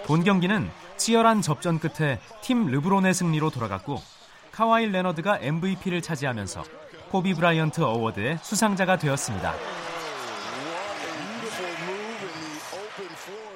본 0.06 0.24
경기는 0.24 0.68
치열한 0.96 1.40
접전 1.40 1.78
끝에 1.78 2.18
팀 2.42 2.66
르브론의 2.66 3.14
승리로 3.14 3.50
돌아갔고 3.50 4.00
카와이 4.50 4.86
레너드가 4.86 5.38
MVP를 5.40 6.02
차지하면서 6.02 6.64
코비 7.10 7.34
브라이언트 7.34 7.80
어워드의 7.80 8.38
수상자가 8.42 8.98
되었습니다. 8.98 9.54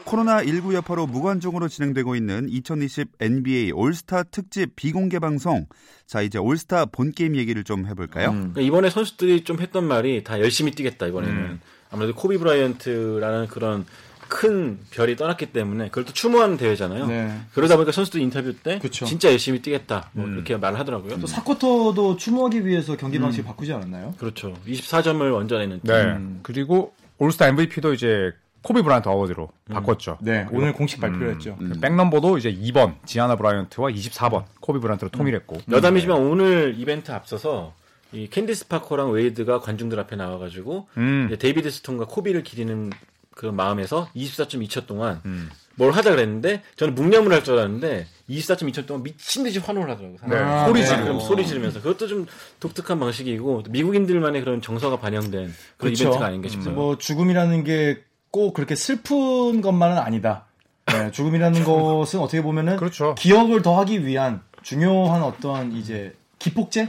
코로나19 0.04 0.74
여파로 0.74 1.08
무관중으로 1.08 1.66
진행되고 1.66 2.14
있는 2.14 2.48
2020 2.48 3.08
NBA 3.18 3.72
올스타 3.72 4.22
특집 4.22 4.76
비공개 4.76 5.18
방송. 5.18 5.66
자, 6.06 6.22
이제 6.22 6.38
올스타 6.38 6.84
본 6.86 7.10
게임 7.10 7.34
얘기를 7.34 7.64
좀 7.64 7.86
해볼까요? 7.86 8.30
그러니까 8.30 8.60
이번에 8.60 8.88
선수들이 8.88 9.42
좀 9.42 9.60
했던 9.60 9.84
말이 9.84 10.22
다 10.22 10.38
열심히 10.38 10.70
뛰겠다 10.70 11.08
이번에는 11.08 11.60
아무래도 11.90 12.14
코비 12.14 12.38
브라이언트라는 12.38 13.48
그런 13.48 13.84
큰 14.28 14.78
별이 14.90 15.16
떠났기 15.16 15.46
때문에 15.46 15.88
그걸 15.88 16.04
또 16.04 16.12
추모하는 16.12 16.56
대회잖아요. 16.56 17.06
네. 17.06 17.40
그러다 17.54 17.76
보니까 17.76 17.92
선수들 17.92 18.20
인터뷰 18.20 18.54
때 18.54 18.78
그쵸. 18.78 19.04
진짜 19.04 19.30
열심히 19.30 19.62
뛰겠다 19.62 20.10
뭐 20.12 20.26
이렇게 20.28 20.56
말을 20.56 20.78
하더라고요. 20.78 21.18
또 21.20 21.26
4쿼터도 21.26 22.18
추모하기 22.18 22.66
위해서 22.66 22.96
경기 22.96 23.18
방식을 23.18 23.44
바꾸지 23.44 23.72
않았나요? 23.72 24.14
그렇죠. 24.18 24.54
24점을 24.66 25.32
먼저 25.32 25.56
내는 25.56 25.80
팀. 25.80 25.92
네. 25.92 26.38
그리고 26.42 26.92
올스타 27.18 27.48
MVP도 27.48 27.94
이제 27.94 28.32
코비 28.62 28.82
브라이언트 28.82 29.08
award로 29.08 29.48
바꿨죠. 29.70 30.18
네, 30.20 30.46
오늘 30.50 30.72
공식 30.72 31.00
발표를 31.00 31.34
했죠. 31.34 31.56
그 31.56 31.78
백넘버도 31.80 32.36
이제 32.36 32.52
2번 32.52 32.96
지아나 33.06 33.36
브라이언트와 33.36 33.90
24번 33.90 34.44
코비 34.60 34.80
브라이언트로 34.80 35.10
통일했고. 35.10 35.60
여담이지만 35.70 36.18
오늘 36.18 36.74
이벤트 36.76 37.12
앞서서 37.12 37.74
이 38.12 38.28
캔디스 38.28 38.66
파커랑 38.68 39.12
웨이드가 39.12 39.60
관중들 39.60 40.00
앞에 40.00 40.16
나와가지고 40.16 40.88
음. 40.96 41.36
데이비드 41.38 41.70
스턴과 41.70 42.06
코비를 42.06 42.42
기리는 42.42 42.90
그 43.36 43.46
마음에서 43.46 44.08
24.2초 44.16 44.86
동안 44.86 45.20
음. 45.26 45.48
뭘 45.76 45.92
하자 45.92 46.10
그랬는데 46.10 46.62
저는 46.76 46.94
묵념을 46.96 47.32
할 47.32 47.44
줄 47.44 47.58
알았는데 47.58 48.06
24.2초 48.30 48.86
동안 48.86 49.02
미친 49.04 49.44
듯이 49.44 49.58
환호를 49.60 49.90
하더라고요. 49.92 50.18
네. 50.26 50.66
소리 50.66 50.82
네. 50.82 51.02
그럼 51.04 51.20
소리 51.20 51.46
지르면서 51.46 51.80
그것도 51.80 52.08
좀 52.08 52.26
독특한 52.58 52.98
방식이고 52.98 53.64
미국인들만의 53.68 54.42
그런 54.42 54.60
정서가 54.62 54.98
반영된 54.98 55.54
그런 55.76 55.92
그쵸. 55.92 56.04
이벤트가 56.04 56.26
아닌가 56.26 56.48
싶어요. 56.48 56.74
뭐 56.74 56.98
죽음이라는 56.98 57.62
게 57.62 58.02
꼭 58.36 58.52
그렇게 58.52 58.74
슬픈 58.74 59.62
것만은 59.62 59.96
아니다. 59.96 60.44
네, 60.86 61.10
죽음이라는 61.10 61.64
것은 61.64 62.20
어떻게 62.20 62.42
보면은 62.42 62.76
그렇죠. 62.76 63.14
기억을 63.14 63.62
더하기 63.62 64.04
위한 64.04 64.42
중요한 64.62 65.22
어떤 65.22 65.72
이제 65.72 66.14
기폭제? 66.38 66.88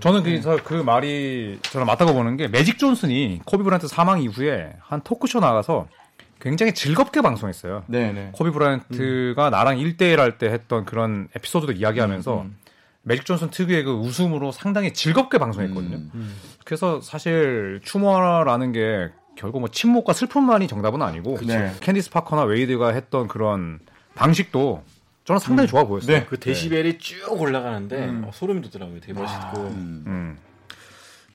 저는 0.00 0.22
그래서 0.22 0.58
그 0.62 0.74
말이 0.74 1.58
저는 1.62 1.86
맞다고 1.86 2.12
보는 2.14 2.36
게 2.36 2.48
매직 2.48 2.78
존슨이 2.78 3.40
코비 3.44 3.64
브라이언트 3.64 3.88
사망 3.88 4.22
이후에 4.22 4.72
한 4.80 5.00
토크쇼 5.02 5.40
나가서 5.40 5.88
굉장히 6.40 6.74
즐겁게 6.74 7.20
방송했어요. 7.20 7.84
네, 7.86 8.12
네. 8.12 8.30
코비 8.32 8.50
브라이언트가 8.50 9.50
나랑 9.50 9.76
1대1 9.78 10.16
할 10.16 10.38
때 10.38 10.46
했던 10.48 10.84
그런 10.84 11.28
에피소드도 11.36 11.72
이야기하면서 11.72 12.46
매직 13.02 13.24
존슨 13.26 13.50
특유의 13.50 13.84
그 13.84 13.92
웃음으로 13.92 14.52
상당히 14.52 14.92
즐겁게 14.92 15.38
방송했거든요. 15.38 15.98
그래서 16.64 17.00
사실 17.00 17.80
추모라는 17.84 18.72
게 18.72 19.10
결국 19.36 19.60
뭐 19.60 19.68
침묵과 19.68 20.12
슬픔만이 20.12 20.68
정답은 20.68 21.00
아니고 21.02 21.38
네. 21.46 21.72
캔디스 21.80 22.10
파커나 22.10 22.42
웨이드가 22.42 22.90
했던 22.90 23.28
그런 23.28 23.80
방식도 24.14 24.82
저는 25.24 25.38
상당히 25.38 25.68
좋아 25.68 25.84
보였어요. 25.84 26.18
네. 26.18 26.26
그 26.28 26.38
데시벨이 26.38 26.98
쭉 26.98 27.40
올라가는데 27.40 28.08
어, 28.24 28.30
소름이 28.32 28.60
돋더라고요. 28.62 29.00
되게 29.00 29.12
멋있고. 29.12 29.60
음. 29.60 30.36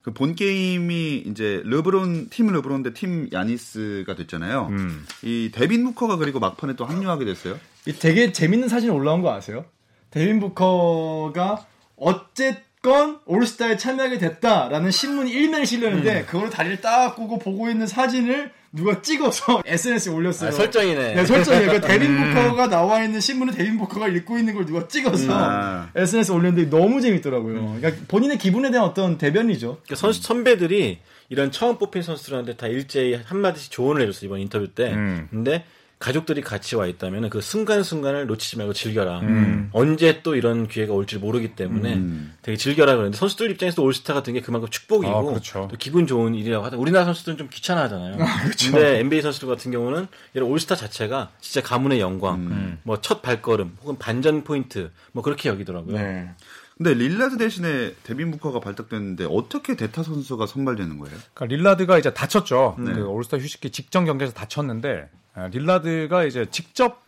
그 0.01 0.18
본 0.18 0.36
게임이 0.36 1.23
이제 1.26 1.62
르브론 1.65 2.30
팀 2.30 2.47
르브론 2.47 2.82
대 2.84 2.93
팀 2.93 3.30
야니스가 3.34 4.15
됐잖아요. 4.15 4.67
음. 4.71 5.06
이 5.21 5.52
데빈 5.54 5.84
부커가 5.84 6.15
그리고 6.17 6.39
막판에 6.39 6.76
또 6.78 6.86
합류하게 6.86 7.26
됐어요. 7.26 7.60
이 7.86 7.93
되게 7.93 8.32
재밌는 8.32 8.69
사진 8.69 8.89
올라온 8.91 9.21
거 9.21 9.34
아세요? 9.34 9.65
데빈 10.12 10.39
부커가 10.39 11.65
어쨌건 11.97 13.19
올스타에 13.26 13.76
참여하게 13.78 14.17
됐다라는 14.17 14.91
신문 14.91 15.28
일면에 15.28 15.65
실렸는데 15.65 16.23
그거를 16.26 16.50
다리를 16.50 16.80
딱 16.82 17.15
꼬고 17.15 17.39
보고 17.39 17.69
있는 17.69 17.86
사진을 17.88 18.52
누가 18.71 19.01
찍어서 19.01 19.62
SNS에 19.65 20.13
올렸어요. 20.13 20.49
아, 20.49 20.51
설정이네. 20.51 21.15
네, 21.15 21.25
설정이에요. 21.25 21.67
그러니까 21.67 21.88
데빈 21.88 22.10
음. 22.10 22.34
부커가 22.34 22.69
나와 22.69 23.03
있는 23.03 23.19
신문을 23.19 23.53
데빈 23.53 23.77
부커가 23.77 24.08
읽고 24.08 24.38
있는 24.38 24.53
걸 24.53 24.65
누가 24.65 24.88
찍어서 24.88 25.27
아. 25.32 25.89
SNS에 25.95 26.34
올렸는데 26.36 26.69
너무 26.69 27.01
재밌더라고요. 27.01 27.77
그러니까 27.80 28.03
본인의 28.08 28.38
기분에 28.38 28.71
대한 28.71 28.86
어떤 28.86 29.17
대변이죠. 29.17 29.80
그러니까 29.84 29.95
선수 29.95 30.21
선배들이 30.21 30.99
이런 31.30 31.51
처음 31.51 31.77
뽑힌 31.77 32.01
선수들한테 32.01 32.56
다 32.56 32.67
일제히 32.67 33.15
한 33.15 33.39
마디씩 33.39 33.71
조언을 33.71 34.01
해줬어 34.03 34.25
요 34.25 34.27
이번 34.27 34.39
인터뷰 34.39 34.67
때. 34.67 34.93
음. 34.93 35.27
근데 35.30 35.65
가족들이 35.99 36.41
같이 36.41 36.75
와 36.75 36.86
있다면 36.86 37.29
그 37.29 37.41
순간순간을 37.41 38.27
놓치지 38.27 38.57
말고 38.57 38.73
즐겨라. 38.73 39.19
음. 39.21 39.69
언제 39.71 40.21
또 40.21 40.36
이런 40.36 40.67
기회가 40.67 40.93
올지 40.93 41.17
모르기 41.17 41.55
때문에 41.55 41.95
음. 41.95 42.33
되게 42.43 42.55
즐겨라 42.55 42.93
그러는데 42.93 43.17
선수들 43.17 43.49
입장에서 43.51 43.81
올스타가 43.81 44.21
된게 44.21 44.41
그만큼 44.41 44.69
축복이고 44.69 45.12
아, 45.12 45.23
그렇죠. 45.23 45.67
또 45.71 45.77
기분 45.77 46.05
좋은 46.05 46.36
일이라고 46.36 46.63
하다. 46.65 46.77
우리나라 46.77 47.05
선수들은 47.05 47.38
좀 47.38 47.49
귀찮아 47.51 47.83
하잖아요. 47.83 48.23
아, 48.23 48.43
그렇죠. 48.43 48.71
근데 48.71 48.99
NBA 48.99 49.23
선수들 49.23 49.47
같은 49.47 49.71
경우는 49.71 50.07
이런 50.36 50.49
올스타 50.49 50.75
자체가 50.75 51.31
진짜 51.41 51.67
가문의 51.67 51.99
영광, 51.99 52.36
음. 52.36 52.79
뭐첫 52.83 53.23
발걸음 53.23 53.77
혹은 53.81 53.97
반전 53.97 54.43
포인트 54.43 54.91
뭐 55.13 55.23
그렇게 55.23 55.49
여기더라고요. 55.49 55.97
네. 55.97 56.29
근데 56.77 56.93
릴라드 56.93 57.38
대신에 57.38 57.95
데빈 58.03 58.29
부커가 58.29 58.60
발탁됐는데 58.60 59.25
어떻게 59.31 59.75
대타 59.75 60.03
선수가 60.03 60.45
선발되는 60.45 60.99
거예요? 60.99 61.17
그러니까 61.33 61.55
릴라드가 61.55 61.97
이제 61.97 62.13
다쳤죠. 62.13 62.75
네. 62.77 62.93
그 62.93 63.03
올스타 63.07 63.38
휴식기 63.38 63.71
직전 63.71 64.05
경기에서 64.05 64.33
다쳤는데 64.33 65.10
아, 65.26 65.26
릴라드가 65.52 66.23
이제 66.26 66.45
직접 66.50 67.02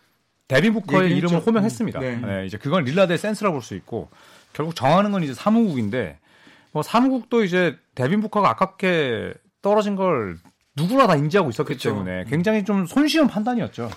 데빈 0.48 0.74
부커의. 0.74 1.16
이름을 1.18 1.40
호명했습니다. 1.40 2.00
음, 2.00 2.04
네. 2.04 2.16
네, 2.42 2.46
이제 2.46 2.58
그건 2.58 2.84
릴라드의 2.84 3.18
센스라고 3.18 3.54
볼 3.56 3.62
수 3.62 3.76
있고 3.76 4.10
결국 4.54 4.76
정하는 4.76 5.12
건 5.12 5.24
이제 5.24 5.34
사무국인데 5.34 6.20
뭐 6.72 6.82
사무국도 6.84 7.44
이제 7.44 7.78
데빈 7.96 8.22
부커가 8.22 8.50
아깝게 8.52 9.34
떨어진 9.62 9.96
걸 9.96 10.38
누구나 10.76 11.08
다 11.08 11.16
인지하고 11.16 11.50
있었기 11.50 11.74
그쵸. 11.74 11.90
때문에 11.90 12.26
굉장히 12.30 12.64
좀 12.64 12.86
손쉬운 12.86 13.28
판단이었죠. 13.28 13.90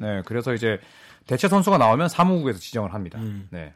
네, 0.00 0.22
그래서 0.24 0.54
이제 0.54 0.78
대체 1.26 1.48
선수가 1.48 1.78
나오면 1.78 2.08
사무국에서 2.08 2.58
지정을 2.58 2.94
합니다. 2.94 3.20
네. 3.50 3.74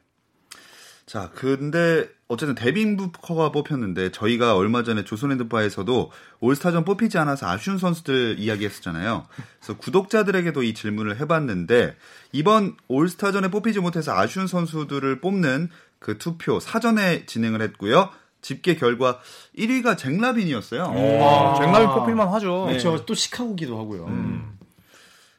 자, 1.06 1.30
근데 1.34 2.08
어쨌든 2.28 2.54
데빈 2.54 2.96
부커가 2.96 3.52
뽑혔는데 3.52 4.10
저희가 4.10 4.56
얼마 4.56 4.82
전에 4.82 5.04
조선핸드바에서도 5.04 6.10
올스타전 6.40 6.84
뽑히지 6.84 7.18
않아서 7.18 7.46
아쉬운 7.46 7.76
선수들 7.76 8.36
이야기했었잖아요. 8.38 9.26
그래서 9.60 9.78
구독자들에게도 9.78 10.62
이 10.62 10.72
질문을 10.72 11.20
해봤는데 11.20 11.96
이번 12.32 12.76
올스타전에 12.88 13.48
뽑히지 13.50 13.80
못해서 13.80 14.16
아쉬운 14.16 14.46
선수들을 14.46 15.20
뽑는 15.20 15.68
그 15.98 16.16
투표 16.18 16.58
사전에 16.58 17.26
진행을 17.26 17.60
했고요. 17.60 18.08
집계 18.40 18.76
결과 18.76 19.20
1위가 19.56 19.96
잭라빈이었어요. 19.96 20.84
아, 20.84 21.54
잭라빈 21.58 21.88
뽑힐만 21.88 22.28
하죠. 22.28 22.64
그렇죠. 22.66 23.04
또 23.04 23.14
시카고기도 23.14 23.78
하고요. 23.78 24.06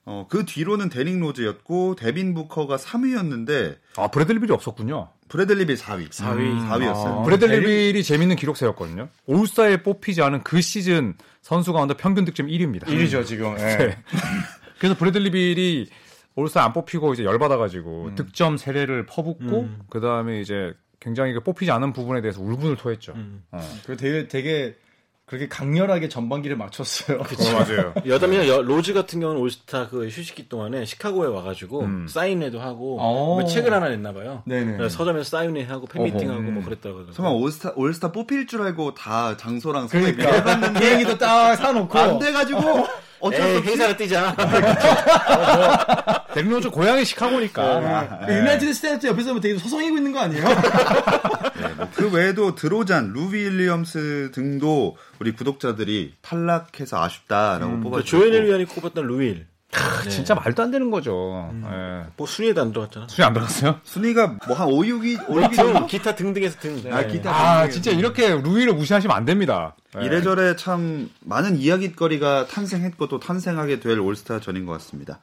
어, 0.07 0.27
그 0.29 0.45
뒤로는 0.45 0.89
데릭 0.89 1.19
로즈였고 1.19 1.95
데빈 1.95 2.35
부커가 2.35 2.77
3위였는데 2.77 3.77
아 3.97 4.07
브래들리 4.09 4.39
빌이 4.39 4.51
없었군요. 4.53 5.09
브래들리 5.27 5.65
빌 5.65 5.75
4위. 5.75 6.09
4위. 6.09 6.69
4위였어요. 6.69 7.19
아, 7.19 7.23
브래들리 7.23 7.61
빌이 7.61 8.03
재밌는 8.03 8.35
기록 8.35 8.57
세웠거든요. 8.57 9.09
올스타에 9.25 9.83
뽑히지 9.83 10.21
않은 10.21 10.43
그 10.43 10.61
시즌 10.61 11.15
선수 11.41 11.73
가운데 11.73 11.95
평균 11.95 12.25
득점 12.25 12.47
1위입니다. 12.47 12.85
1위죠 12.85 13.25
지금. 13.25 13.55
예. 13.59 13.77
네. 13.77 13.97
그래서 14.77 14.95
브래들리 14.95 15.31
빌이 15.31 15.89
올스타 16.35 16.63
안 16.63 16.73
뽑히고 16.73 17.13
이제 17.13 17.23
열받아가지고 17.23 18.05
음. 18.05 18.15
득점 18.15 18.57
세례를 18.57 19.05
퍼붓고 19.05 19.69
그 19.89 20.01
다음에 20.01 20.41
이제 20.41 20.73
굉장히 20.99 21.33
그 21.33 21.39
뽑히지 21.41 21.71
않은 21.71 21.93
부분에 21.93 22.21
대해서 22.21 22.41
울분을 22.41 22.75
토했죠. 22.75 23.13
음. 23.13 23.43
어. 23.51 23.59
그 23.85 23.95
되게 23.95 24.27
되게 24.27 24.75
그렇게 25.25 25.47
강렬하게 25.47 26.07
전반기를 26.07 26.55
마쳤어요. 26.55 27.17
어, 27.19 27.23
맞아요. 27.53 27.93
여담이나 28.05 28.47
여- 28.47 28.61
로즈 28.61 28.93
같은 28.93 29.19
경우는 29.19 29.41
올스타 29.41 29.87
그 29.89 30.05
휴식기 30.07 30.47
동안에 30.49 30.85
시카고에 30.85 31.27
와가지고 31.29 31.81
음. 31.81 32.07
사인회도 32.07 32.59
하고 32.61 32.99
어. 33.01 33.39
뭐 33.39 33.45
책을 33.45 33.73
하나 33.73 33.89
냈나 33.89 34.13
봐요. 34.13 34.43
네네. 34.45 34.87
서점에서 34.87 35.23
사인회 35.37 35.63
하고 35.63 35.87
팬미팅하고. 35.87 36.41
뭐 36.43 36.63
그랬다고 36.63 36.99
하더라고요. 36.99 37.13
설마 37.13 37.31
올스타, 37.31 37.71
올스타 37.75 38.11
뽑힐 38.11 38.45
줄 38.45 38.61
알고 38.61 38.93
다 38.93 39.35
장소랑 39.35 39.87
그러니까 39.87 40.73
비행기도 40.73 41.17
딱 41.17 41.55
사놓고 41.55 41.97
안 41.97 42.19
돼가지고 42.19 42.85
어쩔 43.19 43.55
수 43.55 43.61
행사를 43.63 43.97
뛰자. 43.97 44.35
데릭 46.35 46.52
로즈 46.52 46.69
고향이 46.69 47.03
시카고니까. 47.05 48.25
그 48.27 48.33
유나이티드 48.35 48.73
센터 48.73 49.07
옆에서 49.07 49.29
보면 49.29 49.41
되게 49.41 49.57
서성이고 49.57 49.97
있는 49.97 50.11
거 50.11 50.19
아니에요? 50.19 50.45
그 51.95 52.11
외에도 52.11 52.55
드로잔, 52.55 53.13
루비 53.13 53.37
윌리엄스 53.37 54.31
등도 54.33 54.97
우리 55.19 55.31
구독자들이 55.31 56.15
탈락해서 56.21 57.01
아쉽다라고 57.03 57.79
뽑아주고 57.81 58.03
조현일 58.03 58.45
위원이 58.45 58.65
꼽았던 58.65 59.05
루일. 59.07 59.47
네. 60.03 60.09
진짜 60.09 60.35
말도 60.35 60.63
안 60.63 60.71
되는 60.71 60.89
거죠. 60.89 61.49
음. 61.51 61.63
예. 61.65 62.09
뭐 62.15 62.25
순위에도 62.25 62.61
안 62.61 62.71
들어갔잖아. 62.71 63.07
수이 63.09 63.25
안 63.25 63.33
들어갔어요? 63.33 63.79
순위가 63.83 64.37
뭐 64.47 64.55
한 64.55 64.67
5, 64.69 64.71
6위, 64.83 65.27
5, 65.29 65.33
6위 65.35 65.49
등, 65.49 65.55
정도? 65.55 65.85
기타 65.87 66.15
등등에서 66.15 66.59
등. 66.59 66.81
아, 66.91 67.01
네. 67.01 67.07
기타 67.07 67.29
아 67.31 67.53
등등에서. 67.63 67.71
진짜 67.73 67.91
이렇게 67.91 68.29
루이를 68.29 68.73
무시하시면 68.73 69.13
안 69.15 69.25
됩니다. 69.25 69.75
예. 69.99 70.05
이래저래 70.05 70.55
참 70.55 71.09
많은 71.21 71.57
이야깃거리가 71.57 72.45
탄생했고 72.47 73.09
또 73.09 73.19
탄생하게 73.19 73.81
될 73.81 73.99
올스타 73.99 74.39
전인 74.39 74.65
것 74.65 74.71
같습니다. 74.73 75.19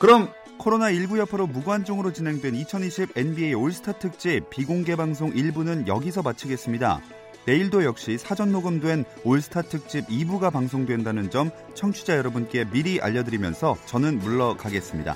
그럼 0.00 0.28
코로나19 0.58 1.18
여파로 1.18 1.46
무관중으로 1.46 2.12
진행된 2.12 2.54
2020 2.54 3.16
NBA 3.16 3.54
올스타 3.54 3.92
특집 3.92 4.48
비공개 4.50 4.96
방송 4.96 5.32
1부는 5.32 5.86
여기서 5.86 6.22
마치겠습니다. 6.22 7.00
내일도 7.46 7.84
역시 7.84 8.16
사전 8.16 8.52
녹음된 8.52 9.04
올스타 9.24 9.62
특집 9.62 10.06
2부가 10.08 10.50
방송된다는 10.50 11.30
점 11.30 11.50
청취자 11.74 12.16
여러분께 12.16 12.64
미리 12.70 13.00
알려드리면서 13.00 13.76
저는 13.86 14.18
물러가겠습니다. 14.18 15.14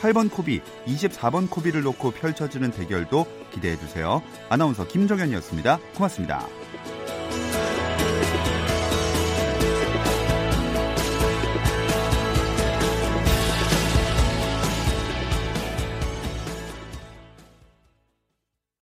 8번 0.00 0.30
코비, 0.30 0.60
24번 0.86 1.48
코비를 1.50 1.82
놓고 1.82 2.12
펼쳐지는 2.12 2.70
대결도 2.70 3.26
기대해 3.52 3.76
주세요. 3.76 4.22
아나운서 4.48 4.86
김정현이었습니다. 4.86 5.78
고맙습니다. 5.94 6.59